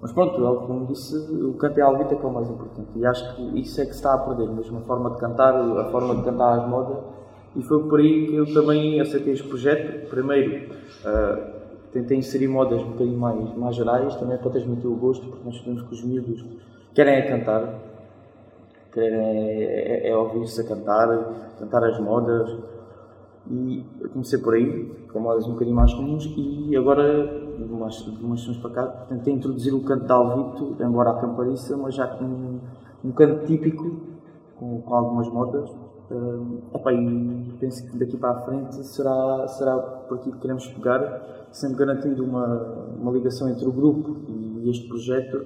Mas 0.00 0.12
pronto, 0.12 0.36
como 0.66 0.86
disse, 0.86 1.16
o 1.16 1.54
canto 1.54 1.78
é 1.78 1.82
a 1.82 1.86
alvita 1.86 2.14
que 2.16 2.24
é 2.24 2.28
o 2.28 2.32
mais 2.32 2.48
importante. 2.48 2.88
E 2.96 3.06
acho 3.06 3.34
que 3.34 3.60
isso 3.60 3.80
é 3.80 3.86
que 3.86 3.92
se 3.92 3.96
está 3.96 4.14
a 4.14 4.18
perder, 4.18 4.48
mesmo 4.48 4.78
a 4.78 4.82
forma 4.82 5.10
de 5.10 5.18
cantar, 5.18 5.54
a 5.54 5.84
forma 5.90 6.16
de 6.16 6.22
cantar 6.22 6.60
as 6.60 6.68
modas. 6.68 6.98
E 7.56 7.62
foi 7.62 7.82
por 7.88 7.98
aí 7.98 8.26
que 8.26 8.36
eu 8.36 8.52
também 8.52 9.00
aceitei 9.00 9.32
este 9.32 9.48
projeto. 9.48 10.10
Primeiro, 10.10 10.74
uh, 10.74 11.56
tentei 11.92 12.18
inserir 12.18 12.48
modas 12.48 12.82
um 12.82 12.90
bocadinho 12.90 13.18
mais, 13.18 13.56
mais 13.56 13.74
gerais, 13.74 14.14
também 14.16 14.36
para 14.36 14.50
transmitir 14.50 14.90
o 14.90 14.96
gosto, 14.96 15.26
porque 15.26 15.44
nós 15.44 15.56
sabemos 15.56 15.82
que 15.82 15.94
os 15.94 16.04
miúdos 16.04 16.44
querem 16.94 17.14
é 17.14 17.22
cantar, 17.22 17.78
querer 18.92 19.14
é, 19.14 20.08
é, 20.08 20.10
é 20.10 20.16
ouvir-se 20.16 20.60
a 20.60 20.64
cantar, 20.64 21.08
cantar 21.58 21.82
as 21.84 21.98
modas. 21.98 22.75
E 23.50 23.84
comecei 24.12 24.38
por 24.38 24.54
aí, 24.54 24.92
com 25.12 25.20
modas 25.20 25.46
um 25.46 25.52
bocadinho 25.52 25.76
mais 25.76 25.92
comuns, 25.94 26.24
e 26.36 26.76
agora, 26.76 27.56
de 27.56 27.72
umas, 27.72 28.00
umas 28.06 28.40
semanas 28.40 28.62
para 28.62 28.70
cá, 28.70 28.86
tentei 29.08 29.32
introduzir 29.32 29.72
o 29.72 29.80
canto 29.82 30.04
de 30.04 30.12
Alvito, 30.12 30.76
embora 30.82 31.10
a 31.10 31.20
campariça, 31.20 31.76
mas 31.76 31.94
já 31.94 32.06
com 32.08 32.24
um, 32.24 32.60
um 33.04 33.12
canto 33.12 33.46
típico, 33.46 34.00
com, 34.56 34.80
com 34.82 34.94
algumas 34.94 35.28
modas. 35.28 35.70
Uh, 36.10 36.62
opa, 36.72 36.92
e 36.92 37.52
penso 37.58 37.88
que 37.90 37.98
daqui 37.98 38.16
para 38.16 38.30
a 38.30 38.40
frente 38.42 38.84
será, 38.86 39.48
será 39.48 39.76
por 39.76 40.18
aqui 40.18 40.30
que 40.30 40.38
queremos 40.38 40.66
pegar, 40.68 41.48
sempre 41.50 41.78
garantindo 41.78 42.24
uma, 42.24 42.46
uma 43.00 43.12
ligação 43.12 43.48
entre 43.48 43.66
o 43.66 43.72
grupo 43.72 44.16
e 44.28 44.68
este 44.70 44.88
projeto. 44.88 45.44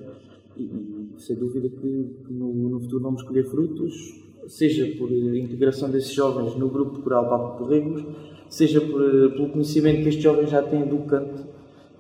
E, 0.57 1.01
sem 1.19 1.37
dúvida 1.37 1.69
que 1.69 2.27
no, 2.31 2.53
no, 2.53 2.81
futuro 2.81 3.03
vamos 3.03 3.23
colher 3.23 3.45
frutos, 3.45 4.30
seja 4.51 4.85
por 4.99 5.11
integração 5.13 5.89
desses 5.89 6.13
jovens 6.13 6.57
no 6.57 6.69
grupo 6.69 7.01
coral 7.03 7.29
Papo 7.29 7.59
Corregos, 7.59 8.05
seja 8.49 8.81
por, 8.81 9.01
pelo 9.31 9.51
conhecimento 9.51 10.03
que 10.03 10.09
estes 10.09 10.25
jovens 10.25 10.51
já 10.51 10.61
têm 10.61 10.85
do 10.85 10.99
canto, 11.07 11.45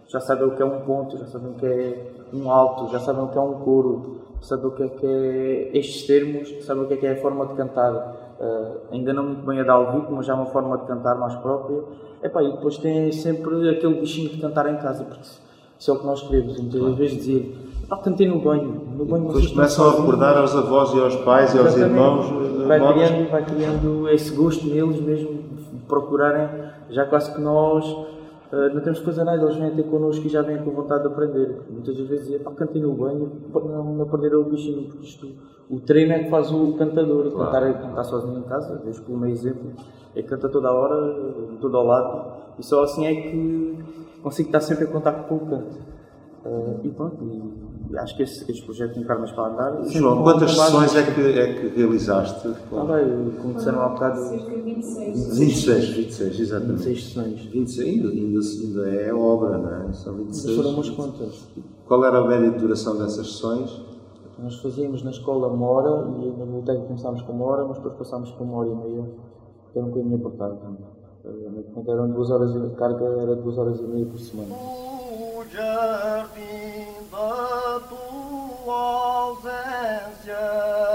já 0.08 0.18
sabem 0.18 0.48
o 0.48 0.56
que 0.56 0.60
é 0.60 0.64
um 0.64 0.80
ponto, 0.80 1.16
já 1.16 1.26
sabem 1.26 1.52
o 1.52 1.54
que 1.54 1.64
é 1.64 2.12
um 2.32 2.50
alto, 2.50 2.90
já 2.90 2.98
sabem 2.98 3.22
o 3.22 3.28
que 3.28 3.38
é 3.38 3.40
um 3.40 3.60
coro, 3.60 4.16
sabem 4.40 4.66
o 4.66 4.70
que 4.72 4.82
é, 4.82 4.88
que 4.88 5.06
é 5.06 5.78
estes 5.78 6.06
termos, 6.08 6.64
sabem 6.64 6.82
o 6.82 6.88
que 6.88 6.94
é, 6.94 6.96
que 6.96 7.06
é 7.06 7.12
a 7.12 7.16
forma 7.16 7.46
de 7.46 7.54
cantar. 7.54 8.34
Uh, 8.40 8.94
ainda 8.94 9.12
não 9.12 9.24
muito 9.24 9.46
bem 9.46 9.60
a 9.60 9.62
dar 9.62 9.74
ao 9.74 9.92
vivo, 9.92 10.08
mas 10.10 10.26
já 10.26 10.34
uma 10.34 10.46
forma 10.46 10.76
de 10.78 10.86
cantar 10.86 11.14
mais 11.16 11.36
própria. 11.36 11.84
Epá, 12.20 12.42
e 12.42 12.50
depois 12.50 12.78
tem 12.78 13.12
sempre 13.12 13.70
aquele 13.70 14.00
bichinho 14.00 14.30
de 14.30 14.38
cantar 14.38 14.68
em 14.72 14.76
casa, 14.78 15.04
porque 15.04 15.22
isso 15.78 15.90
é 15.90 15.94
o 15.94 16.00
que 16.00 16.06
nós 16.06 16.22
queremos. 16.22 16.58
Muitas 16.58 16.94
vezes 16.96 17.16
dizer 17.18 17.69
ah, 17.90 17.96
cantei 17.96 18.28
no 18.28 18.38
banho. 18.38 18.86
No 18.96 19.04
banho 19.04 19.26
depois 19.26 19.48
começam 19.48 19.88
a 19.88 19.90
recordar 19.96 20.36
aos 20.36 20.54
avós 20.54 20.94
e 20.94 21.00
aos 21.00 21.16
pais 21.16 21.52
e 21.54 21.58
aos 21.58 21.76
irmãos. 21.76 22.26
Eh, 22.62 22.66
vai 22.66 22.92
criando, 22.92 23.30
vai 23.30 23.44
criando 23.44 24.08
esse 24.10 24.32
gosto 24.32 24.66
neles 24.68 25.00
mesmo 25.00 25.42
de 25.72 25.86
procurarem, 25.88 26.70
já 26.90 27.04
quase 27.04 27.34
que 27.34 27.40
nós 27.40 27.84
uh, 27.88 28.74
não 28.74 28.80
temos 28.80 29.00
que 29.00 29.04
fazer 29.04 29.24
nada, 29.24 29.42
eles 29.42 29.56
vêm 29.56 29.74
ter 29.74 29.82
connosco 29.84 30.24
e 30.24 30.28
já 30.28 30.40
vêm 30.40 30.58
com 30.58 30.70
vontade 30.70 31.02
de 31.02 31.08
aprender. 31.08 31.62
Muitas 31.68 31.96
vezes 31.96 32.20
dizia, 32.20 32.38
pá, 32.38 32.52
cantei 32.52 32.80
no 32.80 32.92
banho, 32.92 33.28
não, 33.52 33.92
não 33.92 34.06
perder 34.08 34.36
o 34.36 34.44
bichinho, 34.44 34.86
porque 34.86 35.04
isto, 35.04 35.28
o 35.68 35.80
treino 35.80 36.12
é 36.12 36.20
que 36.20 36.30
faz 36.30 36.52
o 36.52 36.74
cantador. 36.74 37.28
Claro. 37.32 37.50
Cantar, 37.50 37.82
cantar 37.82 38.04
sozinho 38.04 38.38
em 38.38 38.42
casa, 38.42 38.80
vejo 38.84 39.02
pelo 39.02 39.18
meu 39.18 39.30
exemplo, 39.30 39.72
é 40.14 40.22
que 40.22 40.28
canta 40.28 40.48
toda 40.48 40.68
a 40.68 40.72
hora, 40.72 41.56
todo 41.60 41.76
ao 41.76 41.84
lado, 41.84 42.32
e 42.56 42.64
só 42.64 42.84
assim 42.84 43.04
é 43.04 43.14
que 43.14 43.78
consigo 44.22 44.48
estar 44.48 44.60
sempre 44.60 44.84
em 44.84 44.88
contato 44.88 45.26
com 45.26 45.34
o 45.34 45.40
canto. 45.40 45.76
Uh, 46.44 46.80
e 46.84 46.88
pronto, 46.88 47.22
e, 47.24 47.69
acho 47.98 48.16
que 48.16 48.22
este, 48.22 48.50
este 48.50 48.64
projeto 48.64 48.94
tem 48.94 49.02
carnes 49.04 49.30
para 49.32 49.48
andar. 49.48 49.84
João, 49.88 50.22
quantas 50.22 50.52
sessões 50.52 50.94
é 50.96 51.02
que, 51.02 51.20
é 51.20 51.54
que 51.54 51.68
realizaste? 51.76 52.48
Ah, 52.72 52.84
bem, 52.84 53.30
como 53.40 53.54
disseram 53.54 53.80
há 53.80 53.88
bocado. 53.88 54.20
Cerca 54.20 54.50
de 54.50 54.60
26. 54.62 55.38
26, 55.38 55.88
26, 55.90 56.40
exatamente. 56.40 56.84
26 56.84 57.04
sessões. 57.04 57.40
26, 57.46 57.88
ainda, 57.88 58.08
ainda, 58.08 58.40
ainda 58.40 59.02
é 59.02 59.14
obra, 59.14 59.58
não 59.58 59.88
é? 59.88 59.92
São 59.92 60.14
26. 60.14 60.56
Foram 60.56 60.70
umas 60.70 60.90
quantas. 60.90 61.48
Qual 61.86 62.04
era 62.04 62.18
a 62.18 62.26
média 62.26 62.50
de 62.50 62.58
duração 62.58 62.96
dessas 62.98 63.26
sessões? 63.32 63.82
Nós 64.38 64.56
fazíamos 64.60 65.02
na 65.02 65.10
escola 65.10 65.48
uma 65.48 65.66
hora 65.66 66.08
e 66.18 66.30
na 66.30 66.44
biblioteca 66.46 66.80
começámos 66.80 67.20
com 67.22 67.32
uma 67.32 67.44
hora, 67.44 67.64
mas 67.64 67.76
depois 67.76 67.94
passámos 67.94 68.30
por 68.30 68.44
uma 68.44 68.58
hora 68.58 68.68
e 68.68 68.74
meia, 68.74 69.04
que 69.72 69.78
era 69.78 69.86
um 69.86 69.90
bocadinho 69.90 70.16
apertado 70.16 70.56
também. 70.56 70.86
Uh, 71.22 71.90
eram 71.90 72.10
duas 72.10 72.30
horas 72.30 72.52
de 72.52 72.74
carga, 72.76 73.04
era 73.04 73.36
duas 73.36 73.58
horas 73.58 73.78
e 73.80 73.82
meia 73.82 74.06
por 74.06 74.18
semana. 74.18 74.54
O 74.54 75.44
jardim 75.52 76.86
da 77.12 77.49
tua 77.78 78.74
ausência 79.26 80.89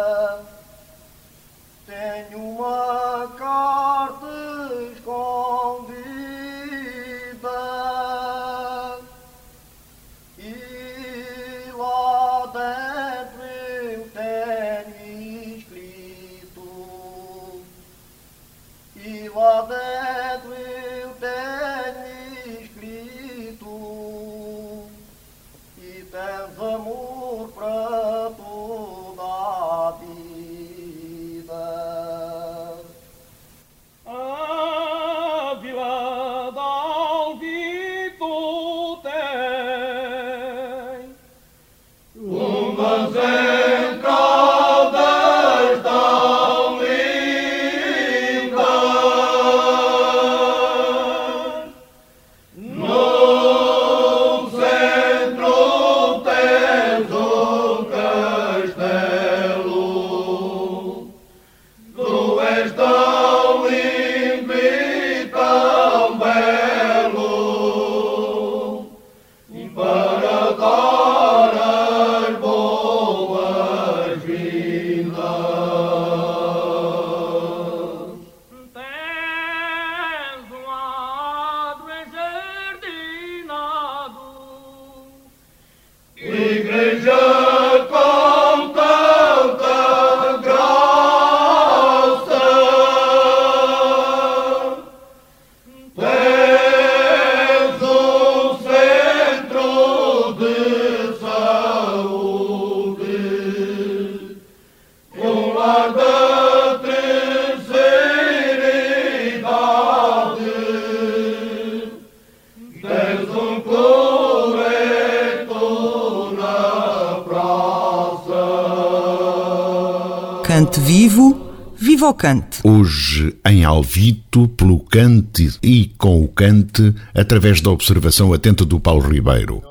cante. 122.15 122.59
Hoje 122.63 123.35
em 123.45 123.63
Alvito, 123.63 124.47
pelo 124.47 124.79
cante 124.79 125.51
e 125.61 125.91
com 125.97 126.23
o 126.23 126.27
cante, 126.27 126.93
através 127.13 127.61
da 127.61 127.69
observação 127.69 128.33
atenta 128.33 128.65
do 128.65 128.79
Paulo 128.79 129.07
Ribeiro. 129.07 129.61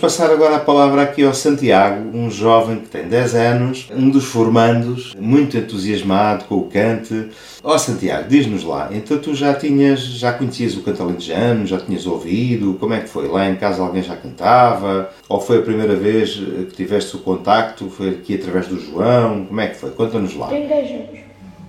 Passar 0.00 0.30
agora 0.30 0.56
a 0.56 0.60
palavra 0.60 1.02
aqui 1.02 1.22
ao 1.22 1.34
Santiago, 1.34 2.16
um 2.16 2.30
jovem 2.30 2.78
que 2.78 2.88
tem 2.88 3.06
10 3.06 3.34
anos, 3.34 3.88
um 3.94 4.08
dos 4.08 4.24
formandos, 4.24 5.14
muito 5.20 5.56
entusiasmado 5.58 6.46
com 6.46 6.56
o 6.56 6.64
cante. 6.64 7.28
Ó 7.62 7.76
Santiago, 7.76 8.26
diz-nos 8.28 8.64
lá, 8.64 8.88
então 8.90 9.18
tu 9.18 9.34
já 9.34 9.52
tinhas, 9.52 10.00
já 10.00 10.32
conhecias 10.32 10.74
o 10.76 10.82
canto 10.82 11.02
alentejano, 11.02 11.66
já 11.66 11.78
tinhas 11.78 12.06
ouvido, 12.06 12.78
como 12.80 12.94
é 12.94 13.00
que 13.00 13.08
foi? 13.08 13.28
Lá 13.28 13.48
em 13.48 13.56
casa 13.56 13.82
alguém 13.82 14.02
já 14.02 14.16
cantava? 14.16 15.10
Ou 15.28 15.40
foi 15.40 15.58
a 15.58 15.62
primeira 15.62 15.94
vez 15.94 16.34
que 16.34 16.74
tiveste 16.74 17.14
o 17.16 17.18
contacto? 17.18 17.90
Foi 17.90 18.08
aqui 18.10 18.36
através 18.36 18.66
do 18.68 18.80
João? 18.80 19.44
Como 19.44 19.60
é 19.60 19.66
que 19.68 19.76
foi? 19.76 19.90
Conta-nos 19.90 20.34
lá. 20.34 20.48
Tenho 20.48 20.66
10 20.68 20.90
anos. 20.90 21.20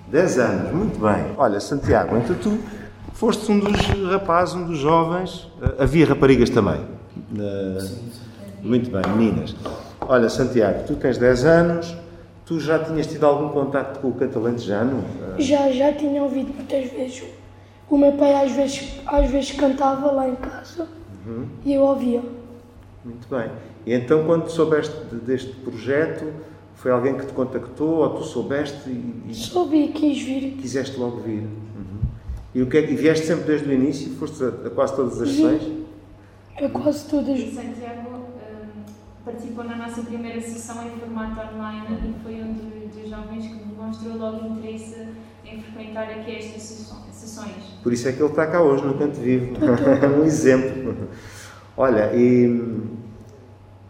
10 0.08 0.39
anos, 0.39 0.74
muito 0.74 1.00
bem. 1.00 1.26
Olha, 1.38 1.60
Santiago, 1.60 2.17
então 2.17 2.36
tu 2.36 2.58
foste 3.13 3.52
um 3.52 3.60
dos 3.60 3.78
rapazes, 4.10 4.56
um 4.56 4.65
dos 4.65 4.78
jovens. 4.80 5.48
Eh, 5.62 5.84
Havia 5.84 6.06
raparigas 6.06 6.50
também? 6.50 6.80
Eh, 7.38 7.88
Muito 8.62 8.91
bem, 8.91 9.02
meninas. 9.15 9.56
Olha, 10.02 10.30
Santiago, 10.30 10.84
tu 10.86 10.96
tens 10.96 11.17
10 11.17 11.46
anos, 11.46 11.96
tu 12.46 12.60
já 12.60 12.78
tinhas 12.80 13.08
tido 13.08 13.26
algum 13.26 13.50
contacto 13.50 14.00
com 14.00 14.10
o 14.10 14.13
canto 14.13 14.38
alentejano? 14.39 15.04
Eh, 15.38 15.41
Já, 15.41 15.72
já 15.72 15.94
tinha 15.94 16.22
ouvido 16.22 16.54
muitas 16.54 16.91
vezes. 16.91 17.24
O 17.89 17.98
meu 17.98 18.13
pai 18.13 18.34
às 18.46 18.52
vezes, 18.52 19.00
às 19.06 19.30
vezes 19.30 19.52
cantava 19.52 20.12
lá 20.12 20.30
em 20.30 20.36
casa 20.36 20.88
Uhum. 21.26 21.46
e 21.65 21.74
eu 21.74 21.82
ouvia. 21.82 22.22
Muito 23.04 23.28
bem. 23.30 23.50
E 23.86 23.94
então, 23.94 24.26
quando 24.26 24.48
soubeste 24.50 24.94
de- 25.10 25.17
deste 25.22 25.52
projeto, 25.56 26.26
foi 26.76 26.91
alguém 26.91 27.15
que 27.17 27.26
te 27.26 27.34
contactou 27.34 27.98
ou 28.00 28.10
tu 28.12 28.24
soubeste 28.24 28.89
e, 28.89 29.24
e 29.30 29.34
Soube 29.36 29.76
e 29.76 29.88
quis 29.89 30.22
vir. 30.22 30.52
quiseste 30.62 30.98
logo 31.00 31.17
vir? 31.22 31.41
Uhum. 31.41 32.00
E, 32.54 32.62
o 32.62 32.67
que 32.67 32.78
é, 32.78 32.91
e 32.91 32.96
vieste 32.96 33.26
sempre 33.26 33.46
desde 33.46 33.67
o 33.67 33.74
início? 33.74 34.12
Foste 34.13 34.44
a, 34.44 34.48
a 34.48 34.70
quase 34.70 34.96
todas 34.96 35.20
as 35.22 35.30
Sim. 35.30 35.36
sessões? 35.36 35.81
É 36.58 36.68
quase 36.70 37.10
todas. 37.10 37.40
Santiago, 37.54 38.10
hum, 38.10 38.84
participou 39.26 39.64
na 39.64 39.76
nossa 39.76 40.02
primeira 40.02 40.40
sessão 40.42 40.86
em 40.86 40.92
formato 41.00 41.56
online 41.56 41.98
e 42.10 42.24
foi 42.24 42.42
um 42.42 42.54
dos 42.54 43.10
jovens 43.10 43.48
que 43.48 43.64
demonstrou 43.64 44.18
logo 44.18 44.48
interesse 44.48 45.08
em 45.46 45.62
frequentar 45.62 46.10
aqui 46.10 46.36
estas 46.36 46.62
sessões. 46.62 47.80
Por 47.84 47.94
isso 47.94 48.08
é 48.08 48.12
que 48.12 48.22
ele 48.22 48.30
está 48.30 48.48
cá 48.48 48.62
hoje 48.62 48.86
no 48.86 48.98
Canto 48.98 49.20
Vivo. 49.20 49.56
um 50.20 50.24
exemplo. 50.24 51.10
Olha, 51.76 52.14
e 52.14 52.82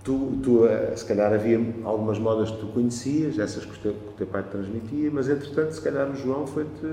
tu, 0.03 0.39
tu, 0.41 0.65
eh, 0.65 0.93
se 0.95 1.05
calhar 1.05 1.33
havia 1.33 1.59
algumas 1.83 2.17
modas 2.19 2.51
que 2.51 2.57
tu 2.57 2.67
conhecias, 2.67 3.37
essas 3.37 3.65
que 3.65 3.75
o 3.75 3.79
teu, 3.79 3.93
que 3.93 4.09
o 4.09 4.13
teu 4.13 4.27
pai 4.27 4.43
te 4.43 4.49
transmitia, 4.49 5.11
mas 5.11 5.29
entretanto, 5.29 5.71
se 5.71 5.81
calhar 5.81 6.09
o 6.09 6.15
João 6.15 6.47
foi-te. 6.47 6.85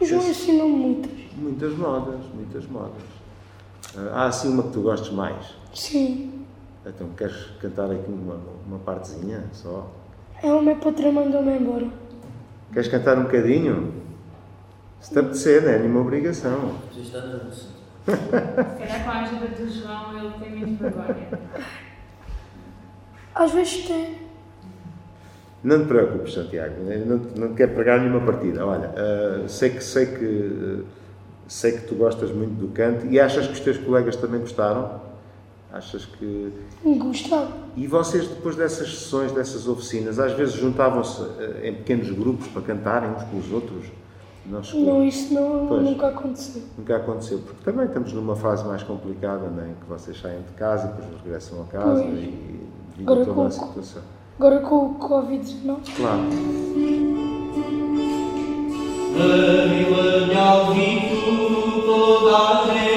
O 0.00 0.04
João 0.04 0.28
ensinou 0.28 0.68
muitas. 0.68 1.12
Muitas 1.36 1.76
modas, 1.76 2.20
muitas 2.34 2.66
modas. 2.66 3.02
Ah, 3.96 4.22
há 4.22 4.26
assim 4.26 4.48
uma 4.48 4.64
que 4.64 4.70
tu 4.70 4.82
gostes 4.82 5.12
mais? 5.12 5.54
Sim. 5.74 6.44
Então, 6.86 7.08
queres 7.16 7.36
cantar 7.60 7.90
aqui 7.90 8.10
uma, 8.10 8.38
uma 8.66 8.78
partezinha 8.78 9.44
só? 9.52 9.90
É 10.42 10.52
o 10.52 10.60
meu 10.60 10.76
patrão 10.76 11.12
mandou-me 11.12 11.56
embora. 11.56 11.86
Queres 12.72 12.88
cantar 12.88 13.18
um 13.18 13.22
bocadinho? 13.24 13.94
Se 15.00 15.12
te 15.12 15.18
apetecer, 15.18 15.62
não 15.62 15.70
é 15.70 15.78
nenhuma 15.78 16.00
obrigação. 16.00 16.76
Se 16.94 17.10
calhar 18.12 19.04
com 19.04 19.10
a 19.10 19.20
ajuda 19.22 19.46
do 19.48 19.70
João 19.70 20.18
ele 20.18 20.34
tem 20.38 20.50
menos 20.50 20.78
vergonha. 20.78 21.40
Às 23.34 23.52
vezes 23.52 23.86
tem. 23.86 24.18
Não 25.62 25.80
te 25.80 25.86
preocupes, 25.86 26.34
Santiago. 26.34 26.74
Não, 27.06 27.16
não 27.16 27.48
te 27.48 27.56
quero 27.56 27.72
pregar 27.72 28.00
nenhuma 28.00 28.20
partida. 28.20 28.66
Olha, 28.66 28.90
uh, 28.90 29.48
sei 29.48 29.70
que 29.70 29.82
sei 29.82 30.06
que 30.06 30.24
uh, 30.24 30.84
sei 31.48 31.72
que 31.72 31.86
tu 31.86 31.94
gostas 31.94 32.30
muito 32.30 32.54
do 32.54 32.68
canto 32.68 33.06
e 33.06 33.20
achas 33.20 33.46
que 33.46 33.52
os 33.52 33.60
teus 33.60 33.78
colegas 33.78 34.16
também 34.16 34.40
gostaram? 34.40 35.00
Achas 35.72 36.04
que. 36.04 36.52
Gostaram. 36.84 37.48
E 37.76 37.86
vocês, 37.86 38.28
depois 38.28 38.54
dessas 38.54 38.88
sessões, 38.88 39.32
dessas 39.32 39.66
oficinas, 39.66 40.20
às 40.20 40.32
vezes 40.32 40.54
juntavam-se 40.54 41.20
uh, 41.20 41.64
em 41.64 41.74
pequenos 41.74 42.10
grupos 42.10 42.46
para 42.46 42.62
cantarem 42.62 43.10
uns 43.10 43.24
com 43.24 43.38
os 43.38 43.50
outros? 43.50 43.86
Não, 44.46 45.02
isso 45.02 45.32
não, 45.32 45.66
pois, 45.66 45.82
nunca 45.82 46.08
aconteceu. 46.08 46.62
Nunca 46.76 46.96
aconteceu, 46.96 47.38
porque 47.38 47.64
também 47.64 47.86
estamos 47.86 48.12
numa 48.12 48.36
fase 48.36 48.62
mais 48.66 48.82
complicada, 48.82 49.48
não 49.48 49.62
é? 49.62 49.68
que 49.80 49.86
vocês 49.88 50.20
saem 50.20 50.42
de 50.42 50.52
casa 50.52 50.86
e 50.86 50.88
depois 50.90 51.22
regressam 51.22 51.62
a 51.62 51.64
casa 51.64 52.02
pois. 52.02 52.18
e 52.18 53.02
agora 53.02 53.24
toda 53.24 53.34
com, 53.34 53.46
a 53.46 53.50
situação. 53.50 54.02
Agora 54.38 54.60
com 54.60 54.76
o 54.76 54.98
Covid-19. 54.98 55.96
Claro. 55.96 56.22
A 59.16 59.68
vila 59.68 60.26
de 60.26 60.34
Alvito, 60.34 61.82
toda 61.86 62.36
a 62.36 62.93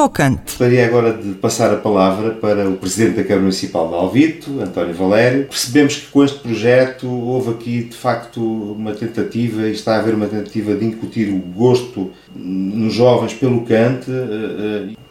viva 0.00 0.04
o 0.04 0.08
cante. 0.08 0.42
Gostaria 0.46 0.86
agora 0.86 1.12
de 1.12 1.34
passar 1.34 1.72
a 1.72 1.76
palavra 1.76 2.30
para 2.30 2.68
o 2.68 2.76
Presidente 2.76 3.16
da 3.16 3.22
Câmara 3.22 3.42
Municipal 3.42 3.88
de 3.88 3.94
Alvito, 3.94 4.60
António 4.60 4.94
Valério. 4.94 5.46
Percebemos 5.46 5.96
que 5.96 6.06
com 6.06 6.24
este 6.24 6.38
projeto 6.38 7.06
houve 7.06 7.50
aqui 7.50 7.84
de 7.84 7.96
facto 7.96 8.40
uma 8.40 8.92
tentativa 8.92 9.62
e 9.68 9.72
está 9.72 9.96
a 9.96 9.98
haver 9.98 10.14
uma 10.14 10.26
tentativa 10.26 10.74
de 10.74 10.84
incutir 10.84 11.32
o 11.32 11.38
gosto 11.38 12.10
nos 12.34 12.94
jovens 12.94 13.34
pelo 13.34 13.62
cante. 13.62 14.10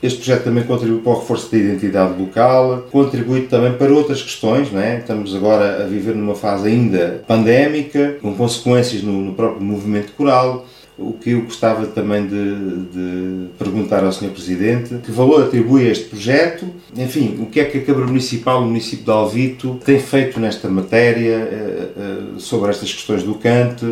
Este 0.01 0.19
projeto 0.19 0.45
também 0.45 0.63
contribui 0.63 1.01
para 1.01 1.11
o 1.11 1.19
reforço 1.19 1.51
da 1.51 1.57
identidade 1.57 2.19
local, 2.19 2.87
contribui 2.91 3.41
também 3.41 3.73
para 3.73 3.93
outras 3.93 4.21
questões, 4.21 4.71
não 4.71 4.79
é? 4.79 4.99
Estamos 4.99 5.35
agora 5.35 5.83
a 5.83 5.87
viver 5.87 6.15
numa 6.15 6.35
fase 6.35 6.69
ainda 6.69 7.23
pandémica, 7.27 8.17
com 8.21 8.33
consequências 8.33 9.03
no 9.03 9.33
próprio 9.33 9.63
movimento 9.63 10.13
coral 10.13 10.65
o 10.99 11.13
que 11.13 11.31
eu 11.31 11.41
gostava 11.43 11.85
também 11.87 12.27
de, 12.27 12.85
de, 12.85 13.47
perguntar 13.57 14.03
ao 14.03 14.11
Sr. 14.11 14.29
Presidente, 14.31 14.95
que 14.97 15.11
valor 15.11 15.45
atribui 15.45 15.87
a 15.87 15.91
este 15.91 16.05
projeto? 16.05 16.65
Enfim, 16.95 17.39
o 17.41 17.45
que 17.45 17.59
é 17.59 17.65
que 17.65 17.77
a 17.77 17.83
Câmara 17.83 18.07
Municipal, 18.07 18.61
o 18.61 18.65
município 18.65 19.05
de 19.05 19.11
Alvito, 19.11 19.79
tem 19.85 19.99
feito 19.99 20.39
nesta 20.39 20.67
matéria, 20.67 21.35
eh, 21.35 21.89
eh, 21.97 22.39
sobre 22.39 22.69
estas 22.69 22.93
questões 22.93 23.23
do 23.23 23.35
cante, 23.35 23.85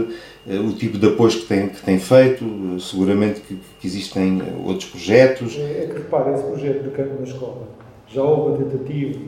eh, 0.48 0.60
o 0.60 0.74
tipo 0.74 0.98
de 0.98 1.08
apoio 1.08 1.32
que 1.32 1.46
tem, 1.46 1.70
que 1.70 1.82
tem 1.82 1.98
feito, 1.98 2.46
seguramente 2.80 3.40
que, 3.42 3.58
que 3.80 3.88
existem 3.88 4.42
outros 4.66 4.90
projetos. 4.90 5.56
É, 5.58 5.84
é 5.84 5.88
que 5.88 5.94
repara, 5.94 6.34
esse 6.34 6.44
projeto 6.44 6.84
do 6.84 6.92
canto 6.92 7.16
na 7.20 7.28
escola, 7.28 7.68
já 8.08 8.22
houve 8.22 8.64
a 8.64 8.66
tentativa, 8.66 9.20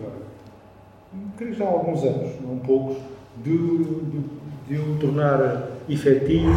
creio 1.38 1.54
já 1.54 1.66
há 1.66 1.70
alguns 1.70 2.04
anos, 2.04 2.32
não 2.46 2.58
poucos, 2.60 2.98
de 3.44 3.50
o 4.78 4.98
tornar 5.00 5.79
efetivo, 5.90 6.50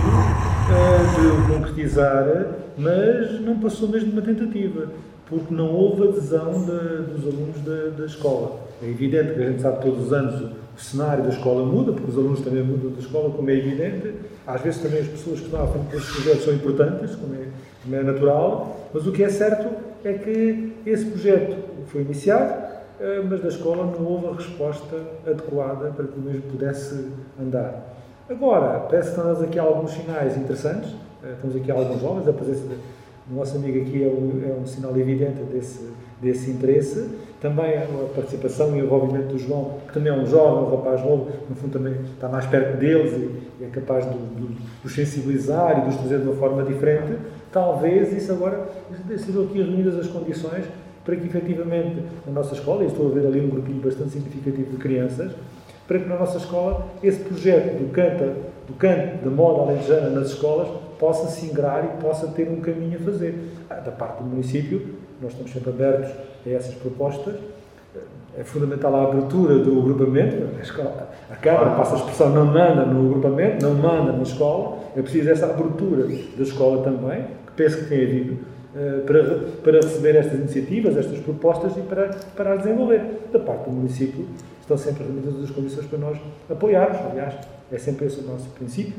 eh, 0.71 1.47
de 1.47 1.53
concretizar, 1.53 2.47
mas 2.77 3.41
não 3.41 3.59
passou 3.59 3.89
mesmo 3.89 4.13
uma 4.13 4.23
tentativa, 4.23 4.89
porque 5.27 5.55
não 5.55 5.73
houve 5.73 6.09
adesão 6.09 6.53
de, 6.53 7.13
dos 7.13 7.27
alunos 7.27 7.61
da, 7.65 7.97
da, 7.97 8.07
escola. 8.07 8.61
É 8.83 8.89
evidente 8.89 9.35
que 9.35 9.43
a 9.43 9.51
gente 9.51 9.63
sabe 9.63 9.83
todos 9.83 10.07
os 10.07 10.13
anos 10.13 10.53
o 10.77 10.81
cenário 10.81 11.25
da 11.25 11.31
escola 11.31 11.65
muda, 11.65 11.93
porque 11.93 12.11
os 12.11 12.17
alunos 12.17 12.41
também 12.41 12.63
mudam 12.63 12.91
da 12.91 13.01
escola, 13.01 13.31
como 13.31 13.49
é 13.51 13.55
evidente. 13.55 14.15
Às 14.47 14.61
vezes 14.61 14.83
também 14.83 15.01
as 15.01 15.09
pessoas 15.09 15.41
que 15.41 15.47
estão 15.47 15.63
à 15.63 15.67
frente 15.67 15.89
projetos 15.89 16.45
são 16.45 16.55
importantes, 16.55 17.15
como 17.15 17.35
é, 17.35 17.47
como 17.83 17.97
é 17.97 18.03
natural, 18.03 18.91
mas 18.93 19.07
o 19.07 19.13
que 19.13 19.23
é 19.23 19.29
certo 19.29 19.69
é 20.05 20.15
que 20.15 20.73
esse 20.85 21.07
projeto 21.07 21.57
foi 21.87 22.03
iniciado, 22.03 22.55
eh, 23.01 23.23
mas 23.29 23.41
da 23.41 23.49
escola 23.49 23.87
não 23.87 24.05
houve 24.05 24.27
a 24.27 24.33
resposta 24.35 24.97
adequada 25.27 25.91
para 25.91 26.07
que 26.07 26.19
o 26.19 26.23
mesmo 26.23 26.43
pudesse 26.43 27.07
andar. 27.41 27.92
Agora, 28.31 28.81
parece 28.89 29.11
que 29.11 29.21
estamos 29.21 29.43
aqui 29.43 29.59
alguns 29.59 29.91
sinais 29.91 30.37
interessantes, 30.37 30.91
uh, 30.91 31.37
temos 31.41 31.57
aqui 31.57 31.71
alguns 31.71 32.01
jovens, 32.01 32.29
a 32.29 32.33
presença 32.33 32.63
do 33.27 33.37
nosso 33.37 33.57
amigo 33.57 33.81
aqui 33.81 34.05
é 34.05 34.07
um, 34.07 34.43
é 34.49 34.61
um 34.61 34.67
sinal 34.67 34.97
evidente 34.97 35.43
desse, 35.53 35.91
desse 36.21 36.51
interesse. 36.51 37.11
Também 37.41 37.77
a 37.77 37.87
participação 38.15 38.77
e 38.77 38.81
o 38.81 38.85
envolvimento 38.85 39.33
do 39.33 39.39
João, 39.39 39.79
que 39.89 39.95
também 39.95 40.13
é 40.13 40.17
um 40.17 40.25
jovem, 40.25 40.65
um 40.65 40.77
rapaz 40.77 41.05
novo, 41.05 41.29
no 41.51 41.57
fundo 41.57 41.73
também 41.73 41.95
está 42.15 42.29
mais 42.29 42.47
perto 42.47 42.79
deles 42.79 43.13
e, 43.13 43.63
e 43.63 43.65
é 43.65 43.67
capaz 43.67 44.09
de, 44.09 44.17
de, 44.17 44.47
de 44.47 44.63
os 44.85 44.95
sensibilizar 44.95 45.79
e 45.79 45.83
de 45.83 45.89
os 45.89 45.97
trazer 45.97 46.21
de 46.21 46.29
uma 46.29 46.37
forma 46.37 46.63
diferente. 46.63 47.19
Talvez 47.51 48.13
isso 48.13 48.31
agora 48.31 48.69
sejam 49.19 49.43
aqui 49.43 49.59
reunidas 49.59 49.99
as 49.99 50.07
condições 50.07 50.65
para 51.05 51.17
que 51.17 51.27
efetivamente 51.27 52.05
na 52.25 52.33
nossa 52.33 52.55
escola, 52.55 52.85
e 52.85 52.87
estou 52.87 53.11
a 53.11 53.15
ver 53.15 53.27
ali 53.27 53.41
um 53.41 53.49
grupinho 53.49 53.83
bastante 53.83 54.11
significativo 54.11 54.71
de 54.71 54.77
crianças, 54.77 55.33
para 55.87 55.99
que 55.99 56.09
na 56.09 56.17
nossa 56.17 56.39
escola 56.39 56.87
esse 57.03 57.21
projeto 57.21 57.79
do 57.79 57.93
canto, 57.93 58.25
do 58.67 58.75
canto 58.75 59.25
da 59.25 59.31
moda 59.31 59.63
alentejana 59.63 60.11
nas 60.11 60.29
escolas 60.29 60.69
possa 60.99 61.27
se 61.29 61.47
ingrar 61.47 61.85
e 61.85 62.03
possa 62.03 62.29
ter 62.29 62.49
um 62.49 62.61
caminho 62.61 62.99
a 63.01 63.05
fazer. 63.05 63.37
Ah, 63.69 63.75
da 63.75 63.91
parte 63.91 64.23
do 64.23 64.29
município, 64.29 64.95
nós 65.21 65.33
estamos 65.33 65.53
sempre 65.53 65.71
abertos 65.71 66.11
a 66.47 66.51
essas 66.51 66.75
propostas. 66.75 67.35
É 68.39 68.45
fundamental 68.45 68.95
a 68.95 69.09
abertura 69.09 69.59
do 69.59 69.79
agrupamento. 69.81 70.37
A, 70.59 70.63
escola, 70.63 71.11
a 71.31 71.37
Câmara, 71.37 71.71
passa 71.77 71.95
a 71.95 71.99
expressão, 71.99 72.31
não 72.31 72.47
manda 72.47 72.87
no 72.87 73.11
agrupamento, 73.11 73.67
não 73.67 73.75
manda 73.75 74.13
na 74.13 74.23
escola. 74.23 74.79
É 74.97 75.03
preciso 75.03 75.29
essa 75.29 75.47
abertura 75.47 76.07
da 76.07 76.43
escola 76.43 76.83
também, 76.83 77.25
que 77.47 77.53
penso 77.57 77.79
que 77.79 77.85
tem 77.87 78.05
havido, 78.05 78.35
eh, 78.35 78.37
para, 79.07 79.39
para 79.63 79.81
receber 79.81 80.17
estas 80.17 80.39
iniciativas, 80.39 80.97
estas 80.97 81.19
propostas 81.19 81.77
e 81.77 81.81
para, 81.81 82.09
para 82.37 82.55
as 82.55 82.63
desenvolver. 82.63 83.01
Da 83.33 83.39
parte 83.39 83.65
do 83.65 83.71
município, 83.71 84.27
estão 84.61 84.77
sempre 84.77 85.05
reunidas 85.05 85.43
as 85.43 85.51
condições 85.51 85.87
para 85.87 85.99
nós 85.99 86.19
apoiarmos. 86.49 86.99
Aliás, 87.11 87.35
é 87.71 87.79
sempre 87.79 88.07
esse 88.07 88.21
o 88.21 88.25
nosso 88.25 88.49
princípio 88.51 88.95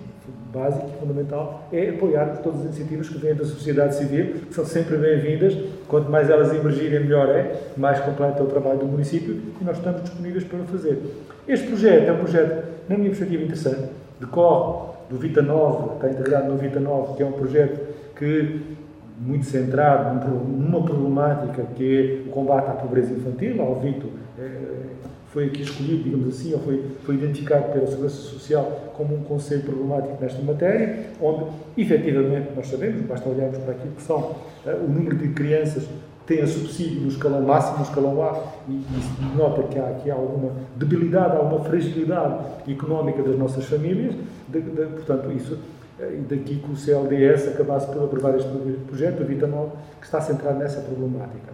básico 0.54 0.88
e 0.88 1.00
fundamental, 1.00 1.68
é 1.72 1.90
apoiar 1.90 2.38
todas 2.44 2.60
as 2.60 2.66
iniciativas 2.68 3.10
que 3.10 3.18
vêm 3.18 3.34
da 3.34 3.44
sociedade 3.44 3.96
civil, 3.96 4.36
que 4.48 4.54
são 4.54 4.66
sempre 4.66 4.98
bem-vindas. 4.98 5.58
Quanto 5.88 6.10
mais 6.10 6.30
elas 6.30 6.54
emergirem, 6.54 7.02
melhor 7.02 7.30
é, 7.30 7.56
mais 7.76 8.00
completo 8.00 8.42
é 8.42 8.46
o 8.46 8.48
trabalho 8.48 8.80
do 8.80 8.86
município 8.86 9.34
e 9.60 9.64
nós 9.64 9.78
estamos 9.78 10.04
disponíveis 10.04 10.44
para 10.44 10.60
o 10.60 10.66
fazer. 10.66 11.02
Este 11.48 11.68
projeto 11.68 12.08
é 12.08 12.14
um 12.14 12.18
projeto, 12.18 12.64
na 12.88 12.98
minha 12.98 13.10
perspectiva, 13.10 13.44
interessante, 13.44 13.90
decorre 14.20 14.94
do 15.10 15.18
Vita 15.18 15.42
Nova, 15.42 15.96
está 15.96 16.10
integrado 16.10 16.52
no 16.52 16.58
Vita 16.58 16.80
Nova, 16.80 17.16
que 17.16 17.24
é 17.24 17.26
um 17.26 17.34
projeto 17.34 17.80
que 18.16 18.62
muito 19.26 19.46
centrado 19.46 20.30
numa 20.30 20.84
problemática 20.84 21.64
que 21.76 22.24
é 22.26 22.30
o 22.30 22.32
combate 22.32 22.70
à 22.70 22.74
pobreza 22.74 23.14
infantil, 23.14 23.62
ao 23.62 23.80
Vito 23.80 24.08
é, 24.38 24.50
foi 25.34 25.46
aqui 25.46 25.64
escolhido, 25.64 26.04
digamos 26.04 26.28
assim, 26.28 26.54
ou 26.54 26.60
foi, 26.60 26.86
foi 27.04 27.16
identificado 27.16 27.74
pela 27.74 27.88
Segurança 27.88 28.16
Social 28.16 28.94
como 28.96 29.16
um 29.16 29.24
conselho 29.24 29.64
problemático 29.64 30.16
nesta 30.22 30.42
matéria, 30.44 31.08
onde, 31.20 31.46
efetivamente, 31.76 32.50
nós 32.56 32.68
sabemos, 32.68 33.02
basta 33.02 33.28
olharmos 33.28 33.58
para 33.58 33.74
aquilo 33.74 33.96
que 33.96 34.02
são 34.04 34.20
uh, 34.20 34.36
o 34.86 34.88
número 34.88 35.18
de 35.18 35.30
crianças 35.30 35.86
que 35.86 36.36
têm 36.36 36.44
a 36.44 36.48
subsídio 36.48 37.02
no 37.02 37.08
escalão 37.08 37.42
máximo, 37.42 37.80
no 37.80 37.84
escalão 37.84 38.22
A, 38.22 38.44
e, 38.70 38.74
e 38.74 39.36
nota 39.36 39.64
que 39.64 39.80
há 39.80 39.88
aqui 39.88 40.12
alguma 40.12 40.52
debilidade, 40.76 41.36
alguma 41.36 41.64
fragilidade 41.64 42.72
económica 42.72 43.24
das 43.24 43.36
nossas 43.36 43.66
famílias, 43.66 44.14
de, 44.48 44.62
de, 44.62 44.86
portanto, 44.86 45.32
isso 45.32 45.54
eh, 45.54 45.58
e 46.00 46.22
daqui 46.28 46.56
que 46.56 46.72
o 46.72 46.76
CLDS 46.76 47.50
acabasse 47.50 47.88
por 47.88 48.04
aprovar 48.04 48.36
este 48.36 48.50
projeto, 48.88 49.22
o 49.22 49.26
Vita 49.26 49.48
9, 49.48 49.72
que 50.00 50.06
está 50.06 50.20
centrado 50.20 50.58
nessa 50.60 50.82
problemática. 50.82 51.54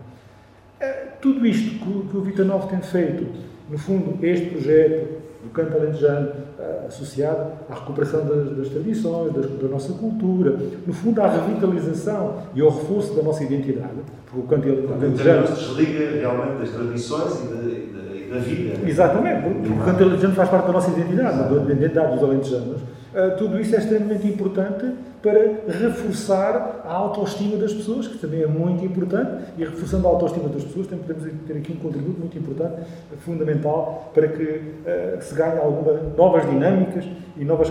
Eh, 0.79 1.07
tudo 1.21 1.45
isto 1.45 1.85
que 1.85 2.17
o 2.17 2.21
Vita 2.21 2.43
9 2.43 2.67
tem 2.69 2.81
feito 2.81 3.25
no 3.69 3.77
fundo, 3.77 4.17
este 4.25 4.47
projeto 4.47 5.19
do 5.43 5.49
canto 5.51 5.77
alentejano 5.77 6.31
uh, 6.59 6.87
associado 6.87 7.53
à 7.69 7.75
recuperação 7.75 8.25
das, 8.25 8.57
das 8.57 8.69
tradições, 8.69 9.33
das, 9.33 9.49
da 9.51 9.67
nossa 9.69 9.93
cultura, 9.93 10.57
no 10.85 10.93
fundo, 10.93 11.21
à 11.21 11.29
revitalização 11.29 12.43
e 12.53 12.61
ao 12.61 12.69
reforço 12.69 13.13
da 13.13 13.23
nossa 13.23 13.43
identidade, 13.43 13.95
porque 14.25 14.39
o 14.39 14.47
canto 14.47 14.93
alentejano... 14.93 15.47
se 15.47 15.53
desliga 15.53 16.11
realmente 16.19 16.59
das 16.59 16.69
tradições 16.71 17.39
e 17.43 17.47
da, 17.47 18.08
da, 18.29 18.35
da 18.35 18.41
vida. 18.41 18.89
Exatamente, 18.89 19.47
o 19.47 19.83
canto 19.83 20.03
alentejano 20.03 20.35
faz 20.35 20.49
parte 20.49 20.67
da 20.67 20.73
nossa 20.73 20.91
identidade, 20.91 21.37
da 21.37 21.73
identidade 21.73 22.13
dos 22.13 22.23
alentejanos. 22.23 22.81
Uh, 22.81 23.37
tudo 23.37 23.59
isso 23.59 23.75
é 23.75 23.79
extremamente 23.79 24.27
importante 24.27 24.85
para 25.21 25.39
reforçar 25.67 26.81
a 26.85 26.93
autoestima 26.93 27.57
das 27.57 27.73
pessoas, 27.73 28.07
que 28.07 28.17
também 28.19 28.41
é 28.43 28.47
muito 28.47 28.85
importante, 28.85 29.45
e 29.57 29.63
reforçando 29.63 30.07
a 30.07 30.11
autoestima 30.11 30.47
das 30.47 30.63
pessoas, 30.63 30.87
também 30.87 31.05
podemos 31.05 31.41
ter 31.45 31.57
aqui 31.57 31.73
um 31.73 31.77
contributo 31.77 32.19
muito 32.19 32.37
importante, 32.37 32.81
fundamental, 33.19 34.11
para 34.13 34.27
que 34.27 34.43
uh, 34.43 35.21
se 35.21 35.33
ganhe 35.33 35.57
algumas 35.59 36.15
novas 36.15 36.49
dinâmicas 36.49 37.05
e 37.35 37.43
novas 37.43 37.69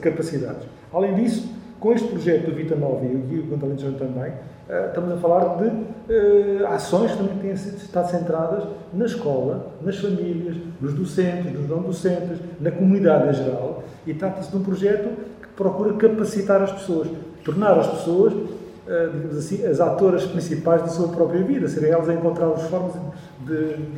capacidades. 0.00 0.66
Além 0.92 1.14
disso, 1.14 1.59
com 1.80 1.92
este 1.92 2.06
projeto 2.08 2.46
do 2.50 2.54
Vita 2.54 2.76
Nova 2.76 3.04
e 3.04 3.38
o 3.38 3.46
Gontalentejano 3.46 3.98
também, 3.98 4.30
uh, 4.30 4.88
estamos 4.88 5.12
a 5.12 5.16
falar 5.16 5.56
de 5.56 5.64
uh, 5.64 6.66
ações 6.68 7.10
que 7.12 7.16
também 7.16 7.38
têm 7.38 7.52
estado 7.52 8.10
centradas 8.10 8.64
na 8.92 9.06
escola, 9.06 9.72
nas 9.82 9.96
famílias, 9.96 10.56
nos 10.80 10.92
docentes, 10.92 11.52
nos 11.52 11.68
não 11.68 11.82
docentes, 11.82 12.38
na 12.60 12.70
comunidade 12.70 13.30
em 13.30 13.44
geral, 13.44 13.82
e 14.06 14.12
trata-se 14.12 14.50
de 14.50 14.56
um 14.58 14.62
projeto 14.62 15.08
procura 15.60 15.92
capacitar 15.92 16.62
as 16.62 16.72
pessoas, 16.72 17.08
tornar 17.44 17.78
as 17.78 17.86
pessoas, 17.86 18.32
eh, 18.88 19.08
digamos 19.12 19.36
assim, 19.36 19.66
as 19.66 19.78
atoras 19.78 20.24
principais 20.24 20.80
da 20.80 20.88
sua 20.88 21.08
própria 21.08 21.42
vida, 21.42 21.68
serem 21.68 21.90
elas 21.90 22.08
a 22.08 22.14
encontrar 22.14 22.46
as 22.46 22.62
formas 22.62 22.94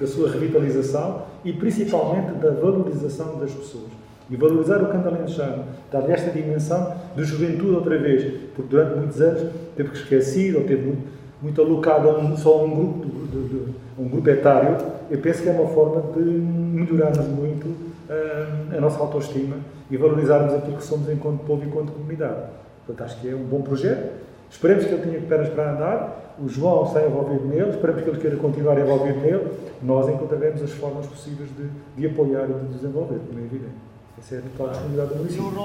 da 0.00 0.06
sua 0.08 0.28
revitalização 0.30 1.22
e 1.44 1.52
principalmente 1.52 2.32
da 2.34 2.50
valorização 2.50 3.38
das 3.38 3.52
pessoas. 3.52 4.01
E 4.32 4.36
valorizar 4.36 4.82
o 4.82 4.86
canto 4.86 5.08
alentejano, 5.08 5.62
dar-lhe 5.92 6.10
esta 6.10 6.30
dimensão 6.30 6.94
de 7.14 7.22
juventude 7.22 7.74
outra 7.74 7.98
vez, 7.98 8.32
porque 8.56 8.70
durante 8.70 8.96
muitos 8.96 9.20
anos 9.20 9.52
teve 9.76 9.90
que 9.90 9.98
esquecer 9.98 10.56
ou 10.56 10.64
teve 10.64 10.86
muito, 10.86 11.02
muito 11.42 11.60
alocado 11.60 12.08
a 12.08 12.18
um, 12.18 12.34
só 12.34 12.60
a 12.60 12.62
um 12.62 12.70
grupo, 12.74 13.10
de, 13.26 13.42
de, 13.42 13.48
de, 13.48 13.74
um 13.98 14.08
grupo 14.08 14.30
etário. 14.30 14.78
Eu 15.10 15.18
penso 15.18 15.42
que 15.42 15.50
é 15.50 15.52
uma 15.52 15.68
forma 15.68 16.00
de 16.14 16.22
melhorarmos 16.22 17.26
muito 17.26 17.66
uh, 17.66 18.74
a 18.74 18.80
nossa 18.80 18.98
autoestima 19.00 19.56
e 19.90 19.98
valorizarmos 19.98 20.54
aquilo 20.54 20.78
que 20.78 20.84
somos 20.84 21.10
enquanto 21.10 21.44
povo 21.44 21.64
e 21.64 21.66
enquanto 21.66 21.92
comunidade. 21.92 22.40
Portanto, 22.86 23.06
acho 23.06 23.20
que 23.20 23.28
é 23.28 23.34
um 23.34 23.44
bom 23.44 23.60
projeto. 23.60 24.12
Esperemos 24.50 24.86
que 24.86 24.94
ele 24.94 25.02
tenha 25.02 25.20
pernas 25.20 25.50
para 25.50 25.72
andar. 25.72 26.34
O 26.42 26.48
João 26.48 26.86
está 26.86 27.04
envolvido 27.04 27.44
nele. 27.44 27.68
Esperemos 27.68 28.02
que 28.02 28.08
ele 28.08 28.18
queira 28.18 28.36
continuar 28.36 28.78
envolvido 28.78 29.20
nele. 29.20 29.46
Nós 29.82 30.08
encontraremos 30.08 30.62
as 30.62 30.70
formas 30.70 31.06
possíveis 31.06 31.50
de, 31.54 31.68
de 32.00 32.06
apoiar 32.06 32.48
e 32.48 32.54
de 32.54 32.72
desenvolver, 32.72 33.18
como 33.28 33.38
é 33.38 33.42
evidente. 33.42 33.91
Essa 34.18 34.34
é 34.34 34.38
a 34.38 34.42
total 34.42 34.68
disponibilidade 34.68 35.10
do 35.10 35.16
município. 35.16 35.44
Cante 35.44 35.56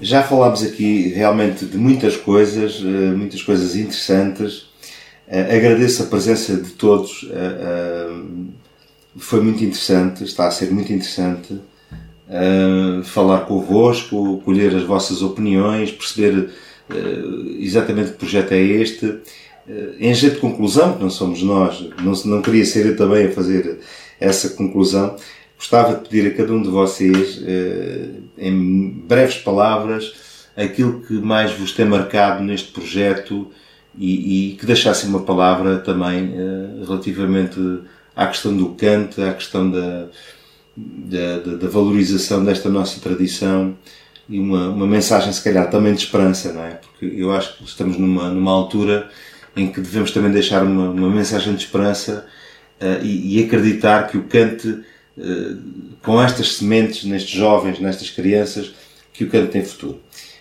Já 0.00 0.22
falámos 0.22 0.62
aqui 0.62 1.08
realmente 1.08 1.64
de 1.64 1.78
muitas 1.78 2.16
coisas, 2.16 2.82
eh, 2.84 3.14
muitas 3.14 3.42
coisas 3.42 3.76
interessantes. 3.76 4.66
Eh, 5.28 5.56
agradeço 5.56 6.02
a 6.02 6.06
presença 6.06 6.56
de 6.56 6.70
todos. 6.70 7.28
Eh, 7.32 8.22
foi 9.16 9.40
muito 9.40 9.62
interessante, 9.62 10.24
está 10.24 10.48
a 10.48 10.50
ser 10.50 10.70
muito 10.72 10.92
interessante 10.92 11.60
falar 13.04 13.40
convosco, 13.40 14.40
colher 14.44 14.74
as 14.74 14.82
vossas 14.82 15.20
opiniões, 15.22 15.92
perceber 15.92 16.48
exatamente 17.60 18.12
que 18.12 18.18
projeto 18.18 18.52
é 18.52 18.58
este. 18.58 19.18
Em 20.00 20.12
jeito 20.14 20.36
de 20.36 20.40
conclusão, 20.40 20.98
não 20.98 21.10
somos 21.10 21.42
nós, 21.42 21.86
não, 22.02 22.12
não 22.24 22.42
queria 22.42 22.64
ser 22.64 22.86
eu 22.86 22.96
também 22.96 23.26
a 23.26 23.30
fazer 23.30 23.78
essa 24.18 24.48
conclusão, 24.50 25.16
gostava 25.64 25.94
de 25.94 26.06
pedir 26.06 26.28
a 26.28 26.34
cada 26.36 26.52
um 26.52 26.60
de 26.60 26.68
vocês, 26.68 27.42
eh, 27.42 28.10
em 28.36 28.90
breves 28.90 29.38
palavras, 29.38 30.12
aquilo 30.54 31.00
que 31.00 31.14
mais 31.14 31.52
vos 31.52 31.72
tem 31.72 31.86
marcado 31.86 32.44
neste 32.44 32.70
projeto 32.70 33.50
e, 33.96 34.52
e 34.52 34.56
que 34.56 34.66
deixassem 34.66 35.08
uma 35.08 35.22
palavra 35.22 35.78
também 35.78 36.34
eh, 36.36 36.84
relativamente 36.86 37.58
à 38.14 38.26
questão 38.26 38.54
do 38.54 38.74
canto, 38.74 39.22
à 39.22 39.32
questão 39.32 39.70
da, 39.70 40.08
da, 40.76 41.38
da, 41.38 41.68
valorização 41.68 42.44
desta 42.44 42.68
nossa 42.68 43.00
tradição 43.00 43.74
e 44.28 44.38
uma, 44.38 44.68
uma 44.68 44.86
mensagem, 44.86 45.32
se 45.32 45.42
calhar, 45.42 45.70
também 45.70 45.94
de 45.94 46.02
esperança, 46.02 46.52
não 46.52 46.62
é? 46.62 46.72
Porque 46.72 47.06
eu 47.06 47.32
acho 47.32 47.56
que 47.56 47.64
estamos 47.64 47.96
numa, 47.96 48.28
numa 48.28 48.52
altura 48.52 49.08
em 49.56 49.72
que 49.72 49.80
devemos 49.80 50.10
também 50.10 50.30
deixar 50.30 50.62
uma, 50.62 50.90
uma 50.90 51.08
mensagem 51.08 51.54
de 51.54 51.64
esperança 51.64 52.26
uh, 52.82 53.02
e, 53.02 53.38
e, 53.38 53.44
acreditar 53.44 54.08
que 54.08 54.18
o 54.18 54.24
cante 54.24 54.84
com 56.02 56.20
estas 56.20 56.56
sementes 56.56 57.04
nestes 57.04 57.30
jovens, 57.30 57.78
nestas 57.78 58.10
crianças, 58.10 58.74
que 59.12 59.24
o 59.24 59.30
canto 59.30 59.50
tem 59.50 59.64
futuro. 59.64 60.00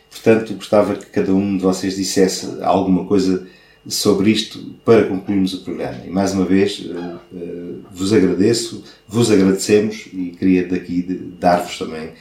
Portanto, 0.10 0.54
gostava 0.54 0.96
que 0.96 1.06
cada 1.08 1.34
um 1.34 1.58
de 1.58 1.64
vocês 1.64 1.96
dissesse 1.96 2.58
alguma 2.62 3.06
coisa 3.06 3.46
sobre 3.88 4.32
isto 4.32 4.74
para 4.86 5.04
concluirmos 5.04 5.54
o 5.54 5.64
programa. 5.64 6.00
E 6.06 6.10
mais 6.10 6.34
uma 6.34 6.46
vez 6.46 6.86
eh, 6.90 7.16
eh, 7.36 7.74
vos 7.92 8.14
agradeço, 8.14 8.84
vos 9.08 9.30
agradecemos 9.30 10.08
e 10.14 10.36
queria 10.38 10.68
daqui 10.68 11.02
dar-vos 11.40 11.78
também 11.78 12.12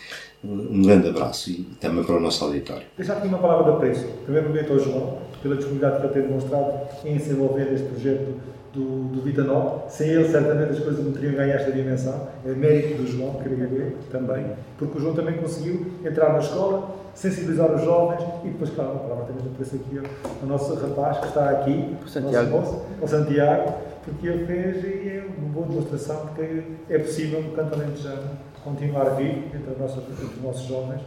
um 0.44 0.82
grande 0.82 1.08
abraço 1.08 1.50
e 1.50 1.64
também 1.80 2.02
para 2.02 2.16
o 2.16 2.20
nosso 2.20 2.44
auditório. 2.44 2.82
Deixar 2.96 3.18
aqui 3.18 3.28
uma 3.28 3.38
palavra 3.38 3.64
de 3.64 3.76
apreço. 3.76 4.06
Primeiro 4.24 4.48
momento 4.48 4.72
ao 4.72 4.78
João, 4.80 5.18
pela 5.40 5.54
disponibilidade 5.54 6.00
que 6.00 6.06
ele 6.06 6.14
tem 6.14 6.22
demonstrado 6.22 6.72
em 7.04 7.18
se 7.18 7.30
envolver 7.30 7.70
neste 7.70 7.86
projeto 7.86 8.34
do, 8.72 9.08
do 9.08 9.22
Vitanol. 9.22 9.86
Sem 9.88 10.08
ele, 10.08 10.28
certamente, 10.28 10.72
as 10.72 10.80
coisas 10.80 11.04
não 11.04 11.12
teriam 11.12 11.34
ganho 11.34 11.52
esta 11.52 11.70
dimensão. 11.70 12.28
É 12.44 12.50
mérito 12.50 13.02
do 13.02 13.06
João, 13.06 13.34
queria 13.34 13.66
ver, 13.66 13.96
também, 14.10 14.46
porque 14.78 14.98
o 14.98 15.00
João 15.00 15.14
também 15.14 15.36
conseguiu 15.36 15.86
entrar 16.04 16.32
na 16.32 16.38
escola, 16.38 16.96
sensibilizar 17.14 17.70
os 17.72 17.82
jovens 17.82 18.22
e 18.44 18.48
depois, 18.48 18.70
claro, 18.70 18.92
a 18.92 18.98
palavra 18.98 19.24
também 19.26 19.46
aparece 19.52 19.76
aqui 19.76 20.00
o 20.42 20.46
nosso 20.46 20.74
rapaz 20.74 21.18
que 21.18 21.26
está 21.26 21.50
aqui, 21.50 21.96
o 22.04 22.08
Santiago. 22.08 22.50
Moço, 22.50 22.82
o 23.00 23.06
Santiago, 23.06 23.74
porque 24.04 24.26
ele 24.26 24.46
fez 24.46 24.84
e 24.84 25.08
é 25.08 25.26
uma 25.38 25.48
boa 25.48 25.66
demonstração 25.66 26.26
de 26.26 26.32
que 26.32 26.64
é 26.88 26.98
possível 26.98 27.40
o 27.40 27.52
canto 27.52 27.74
alentejano 27.74 28.30
continuar 28.64 29.04
vivo 29.16 29.46
entre, 29.54 29.74
nossa, 29.78 30.00
entre 30.00 30.24
os 30.24 30.42
nossos 30.42 30.66
jovens 30.66 31.02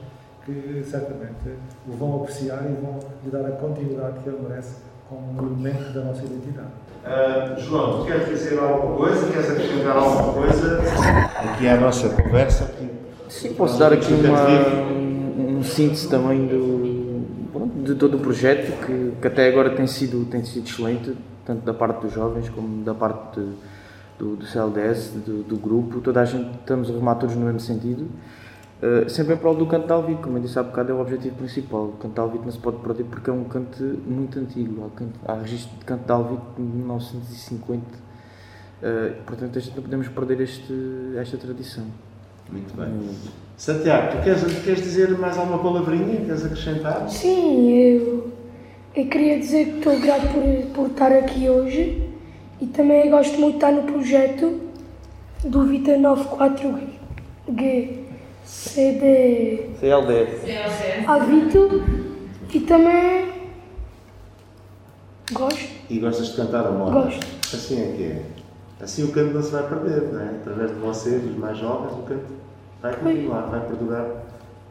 que 0.45 0.83
certamente 0.85 1.57
o 1.87 1.91
vão 1.93 2.17
apreciar 2.17 2.63
e 2.69 2.73
vão 2.79 2.99
lhe 3.23 3.31
dar 3.31 3.45
a 3.45 3.51
continuidade 3.53 4.19
que 4.19 4.29
ele 4.29 4.39
merece 4.47 4.75
como 5.09 5.33
um 5.33 5.45
elemento 5.45 5.93
da 5.93 6.03
nossa 6.03 6.23
identidade. 6.23 6.67
Uh, 7.05 7.61
João, 7.61 7.99
tu 7.99 8.05
queres 8.05 8.27
dizer 8.27 8.59
alguma 8.59 8.97
coisa? 8.97 9.31
Queres 9.31 9.51
acrescentar 9.51 9.97
alguma 9.97 10.33
coisa? 10.33 10.81
Aqui 11.37 11.67
é 11.67 11.73
a 11.73 11.79
nossa 11.79 12.09
conversa. 12.09 12.73
Sim, 13.29 13.53
posso 13.53 13.77
dar 13.77 13.93
aqui 13.93 14.11
uma, 14.11 14.47
um, 14.91 15.57
um 15.59 15.63
síntese 15.63 16.09
também 16.09 16.47
do, 16.47 17.23
de 17.83 17.93
todo 17.95 18.17
o 18.17 18.19
projeto, 18.19 18.71
que, 18.85 19.13
que, 19.21 19.27
até 19.27 19.47
agora 19.47 19.69
tem 19.71 19.85
sido, 19.85 20.25
tem 20.25 20.43
sido 20.43 20.67
excelente, 20.67 21.15
tanto 21.45 21.63
da 21.63 21.73
parte 21.73 22.01
dos 22.01 22.13
jovens 22.13 22.49
como 22.49 22.83
da 22.83 22.93
parte 22.93 23.39
de, 23.39 23.47
do, 24.17 24.35
do 24.35 24.45
CLDS, 24.45 25.11
do, 25.25 25.43
do, 25.43 25.57
grupo. 25.57 26.01
Toda 26.01 26.21
a 26.21 26.25
gente 26.25 26.49
estamos 26.59 26.89
a 26.89 26.93
remar 26.93 27.15
todos 27.15 27.35
no 27.35 27.45
mesmo 27.45 27.59
sentido. 27.59 28.07
Uh, 28.83 29.09
sempre 29.09 29.35
em 29.35 29.37
prol 29.37 29.55
do 29.55 29.65
canto 29.65 29.87
de 29.87 29.93
Alvito, 29.93 30.21
como 30.21 30.37
eu 30.37 30.41
disse 30.41 30.59
há 30.59 30.63
bocado, 30.63 30.91
é 30.91 30.95
o 30.95 30.99
objetivo 30.99 31.35
principal. 31.35 31.85
O 31.85 31.93
canto 31.93 32.13
de 32.13 32.19
Alvito 32.19 32.43
não 32.43 32.51
se 32.51 32.59
pode 32.59 32.77
perder 32.77 33.05
porque 33.05 33.29
é 33.29 33.33
um 33.33 33.45
canto 33.45 33.81
muito 34.05 34.37
antigo. 34.37 34.85
Há, 34.85 34.97
canto, 34.97 35.19
há 35.25 35.33
registro 35.35 35.77
de 35.77 35.85
canto 35.85 36.05
de 36.05 36.11
Alvito 36.11 36.43
de 36.57 36.61
1950. 36.61 37.81
Uh, 37.81 39.23
portanto, 39.25 39.57
a 39.57 39.61
gente 39.61 39.75
não 39.75 39.83
podemos 39.83 40.07
perder 40.09 40.41
este, 40.41 40.73
esta 41.17 41.37
tradição. 41.37 41.85
Muito 42.51 42.75
bem. 42.75 42.87
Uh, 42.87 43.15
Santiago, 43.57 44.17
tu 44.17 44.23
queres, 44.23 44.43
queres 44.63 44.81
dizer 44.81 45.17
mais 45.17 45.37
alguma 45.37 45.59
palavrinha? 45.59 46.25
Queres 46.25 46.45
acrescentar? 46.45 47.09
Sim, 47.09 47.71
eu, 47.71 48.33
eu 48.93 49.07
queria 49.07 49.39
dizer 49.39 49.67
que 49.67 49.77
estou 49.77 49.97
grato 50.01 50.27
por, 50.27 50.43
por 50.73 50.91
estar 50.91 51.13
aqui 51.13 51.49
hoje 51.49 52.09
e 52.59 52.67
também 52.67 53.09
gosto 53.09 53.39
muito 53.39 53.51
de 53.51 53.65
estar 53.65 53.71
no 53.71 53.83
projeto 53.83 54.59
do 55.45 55.63
Vita 55.63 55.93
94G 55.93 58.04
CD. 58.45 59.69
CLD. 59.79 60.27
Avito 61.07 61.83
e 62.53 62.59
também 62.61 63.49
gosto. 65.31 65.69
E 65.89 65.99
gostas 65.99 66.29
de 66.29 66.37
cantar 66.37 66.65
a 66.67 66.71
moda? 66.71 67.01
Gosto. 67.01 67.25
Assim 67.53 67.81
é 67.81 67.95
que 67.95 68.03
é. 68.03 68.25
Assim 68.81 69.03
o 69.03 69.11
canto 69.11 69.33
não 69.33 69.41
se 69.41 69.51
vai 69.51 69.67
perder, 69.67 70.13
não 70.13 70.21
é? 70.21 70.29
Através 70.41 70.71
de 70.71 70.77
vocês, 70.77 71.23
os 71.23 71.37
mais 71.37 71.57
jovens, 71.57 71.93
o 71.93 72.03
canto 72.03 72.25
vai 72.81 72.95
continuar, 72.95 73.41
vai 73.47 73.61
perdurar 73.61 74.05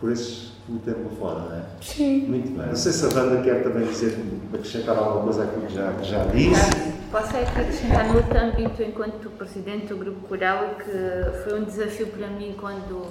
por 0.01 0.13
esses 0.13 0.55
pelo 0.67 0.79
tempo 0.79 1.11
fora, 1.19 1.41
não 1.41 1.57
é? 1.57 1.63
Sim. 1.81 2.21
Muito 2.27 2.57
bem. 2.57 2.67
Não 2.67 2.77
sei 2.77 2.93
se 2.93 3.05
a 3.05 3.09
Wanda 3.09 3.43
quer 3.43 3.63
também 3.63 3.87
dizer, 3.87 4.19
acrescentar 4.53 4.97
alguma 4.97 5.25
coisa 5.25 5.45
àquilo 5.45 5.67
que 5.67 5.75
já, 5.75 5.93
que 5.93 6.05
já 6.05 6.25
disse. 6.25 6.93
Posso 7.11 7.37
acrescentar 7.37 8.09
no 8.09 8.17
outro 8.17 8.39
âmbito, 8.39 8.83
enquanto 8.83 9.31
presidente 9.31 9.87
do 9.87 9.97
Grupo 9.97 10.27
Coral, 10.27 10.77
que 10.77 11.45
foi 11.45 11.61
um 11.61 11.65
desafio 11.65 12.07
para 12.09 12.29
mim 12.29 12.55
quando 12.59 13.07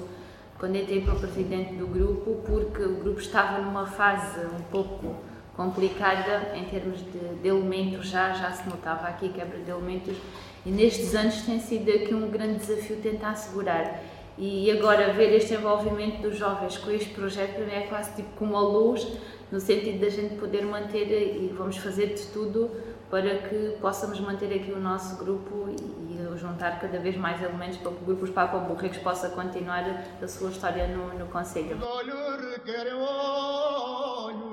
quando 0.64 0.76
entrei 0.76 1.02
para 1.02 1.12
o 1.12 1.18
presidente 1.18 1.74
do 1.74 1.86
grupo, 1.86 2.40
porque 2.46 2.82
o 2.82 2.94
grupo 2.94 3.20
estava 3.20 3.60
numa 3.60 3.84
fase 3.86 4.40
um 4.46 4.62
pouco 4.70 5.14
complicada 5.54 6.56
em 6.56 6.64
termos 6.64 7.00
de, 7.00 7.18
de 7.42 7.48
elementos, 7.48 8.08
já, 8.08 8.32
já 8.32 8.50
se 8.50 8.66
notava 8.66 9.06
aqui 9.08 9.28
quebra 9.28 9.58
de 9.58 9.70
elementos, 9.70 10.16
e 10.64 10.70
nestes 10.70 11.14
anos 11.14 11.42
tem 11.42 11.60
sido 11.60 11.90
aqui 11.90 12.14
um 12.14 12.30
grande 12.30 12.60
desafio 12.60 12.96
tentar 12.96 13.32
assegurar. 13.32 14.02
E 14.38 14.70
agora 14.70 15.12
ver 15.12 15.36
este 15.36 15.52
envolvimento 15.52 16.22
dos 16.22 16.38
jovens 16.38 16.78
com 16.78 16.90
este 16.90 17.10
projeto 17.10 17.56
para 17.56 17.66
mim 17.66 17.72
é 17.72 17.82
quase 17.82 18.16
tipo 18.16 18.30
como 18.38 18.56
a 18.56 18.62
luz, 18.62 19.06
no 19.52 19.60
sentido 19.60 20.00
da 20.00 20.08
gente 20.08 20.36
poder 20.36 20.64
manter 20.64 21.06
e 21.42 21.54
vamos 21.54 21.76
fazer 21.76 22.14
de 22.14 22.22
tudo 22.28 22.70
para 23.10 23.36
que 23.36 23.76
possamos 23.82 24.18
manter 24.18 24.46
aqui 24.46 24.72
o 24.72 24.80
nosso 24.80 25.22
grupo 25.22 25.68
e 25.68 26.03
juntar 26.44 26.78
cada 26.78 26.98
vez 26.98 27.16
mais 27.16 27.42
elementos 27.42 27.78
para 27.78 27.90
que 27.92 28.02
o 28.02 28.04
grupo 28.04 28.24
Os 28.24 28.30
Papa 28.30 28.58
Burricos 28.58 28.98
possa 28.98 29.30
continuar 29.30 29.82
a 30.22 30.28
sua 30.28 30.50
história 30.50 30.86
no, 30.88 31.18
no 31.18 31.26
Conselho. 31.28 31.78
Os 31.78 31.82
olhos 31.82 32.50
requerem 32.52 32.92
olhos 32.92 34.44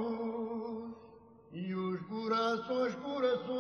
e 1.52 1.76
os 1.76 2.00
corações 2.08 2.96
corações 2.96 3.52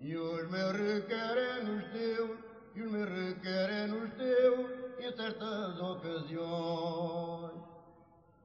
e 0.00 0.14
os 0.16 0.50
meus 0.50 0.72
requerem 0.72 1.76
os 1.76 1.84
teus 1.92 2.30
e 2.74 2.82
os 2.82 2.92
meus 2.92 3.08
requerem 3.08 3.90
os 3.92 4.12
teus 4.14 4.70
em 5.00 5.16
certas 5.16 5.80
ocasiões. 5.80 7.52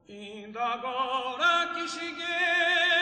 Ainda 0.08 0.60
agora 0.60 1.74
que 1.74 1.86
cheguei 1.88 2.93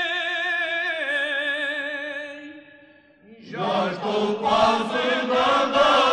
Já 3.52 3.90
estou 3.92 4.36
quase 4.36 5.26
na 5.28 6.11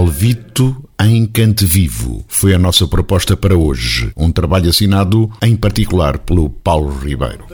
Alvito 0.00 0.82
em 0.98 1.26
Cante 1.26 1.66
Vivo 1.66 2.24
foi 2.26 2.54
a 2.54 2.58
nossa 2.58 2.88
proposta 2.88 3.36
para 3.36 3.54
hoje. 3.54 4.10
Um 4.16 4.32
trabalho 4.32 4.70
assinado 4.70 5.30
em 5.42 5.54
particular 5.54 6.20
pelo 6.20 6.48
Paulo 6.48 6.98
Ribeiro. 7.00 7.44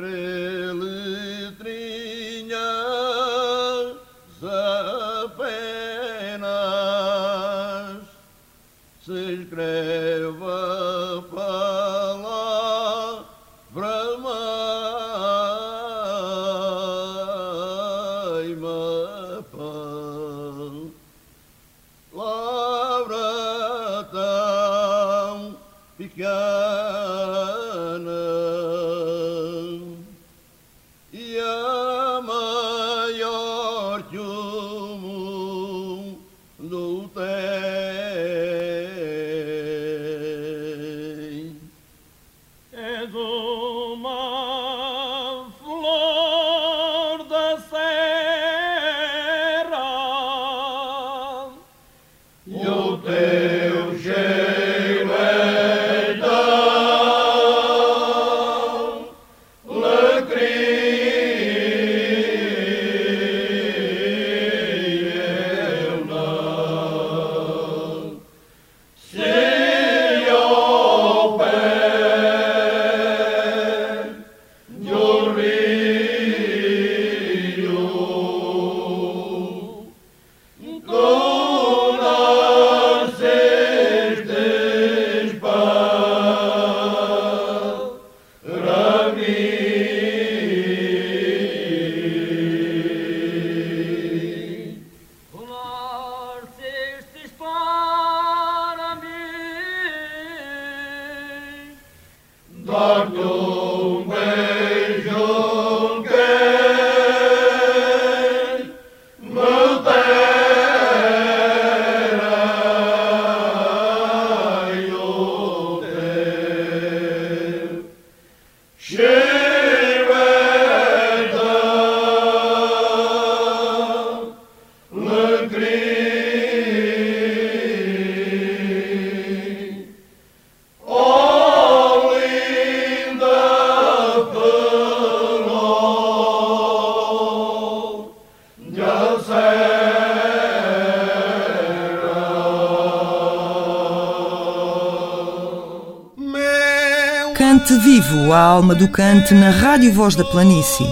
Alma 148.56 148.74
do 148.74 148.88
cante 148.88 149.34
na 149.34 149.50
Rádio 149.50 149.92
Voz 149.92 150.14
da 150.14 150.24
Planície. 150.24 150.86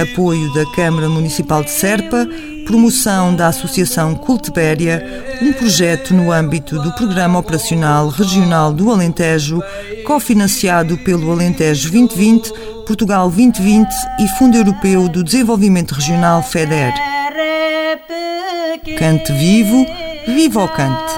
Apoio 0.00 0.54
da 0.54 0.64
Câmara 0.70 1.08
Municipal 1.08 1.64
de 1.64 1.70
Serpa, 1.72 2.28
promoção 2.64 3.34
da 3.34 3.48
Associação 3.48 4.14
Cultibéria, 4.14 5.04
um 5.42 5.52
projeto 5.52 6.14
no 6.14 6.30
âmbito 6.30 6.80
do 6.80 6.92
Programa 6.92 7.40
Operacional 7.40 8.08
Regional 8.08 8.72
do 8.72 8.88
Alentejo, 8.88 9.60
cofinanciado 10.06 10.96
pelo 10.98 11.32
Alentejo 11.32 11.90
2020, 11.90 12.52
Portugal 12.86 13.28
2020 13.28 13.88
e 14.20 14.28
Fundo 14.38 14.56
Europeu 14.56 15.08
do 15.08 15.24
Desenvolvimento 15.24 15.92
Regional 15.92 16.40
FEDER. 16.40 16.94
Cante 18.96 19.32
vivo, 19.32 19.84
viva 20.28 20.62
o 20.62 20.68
cante! 20.68 21.15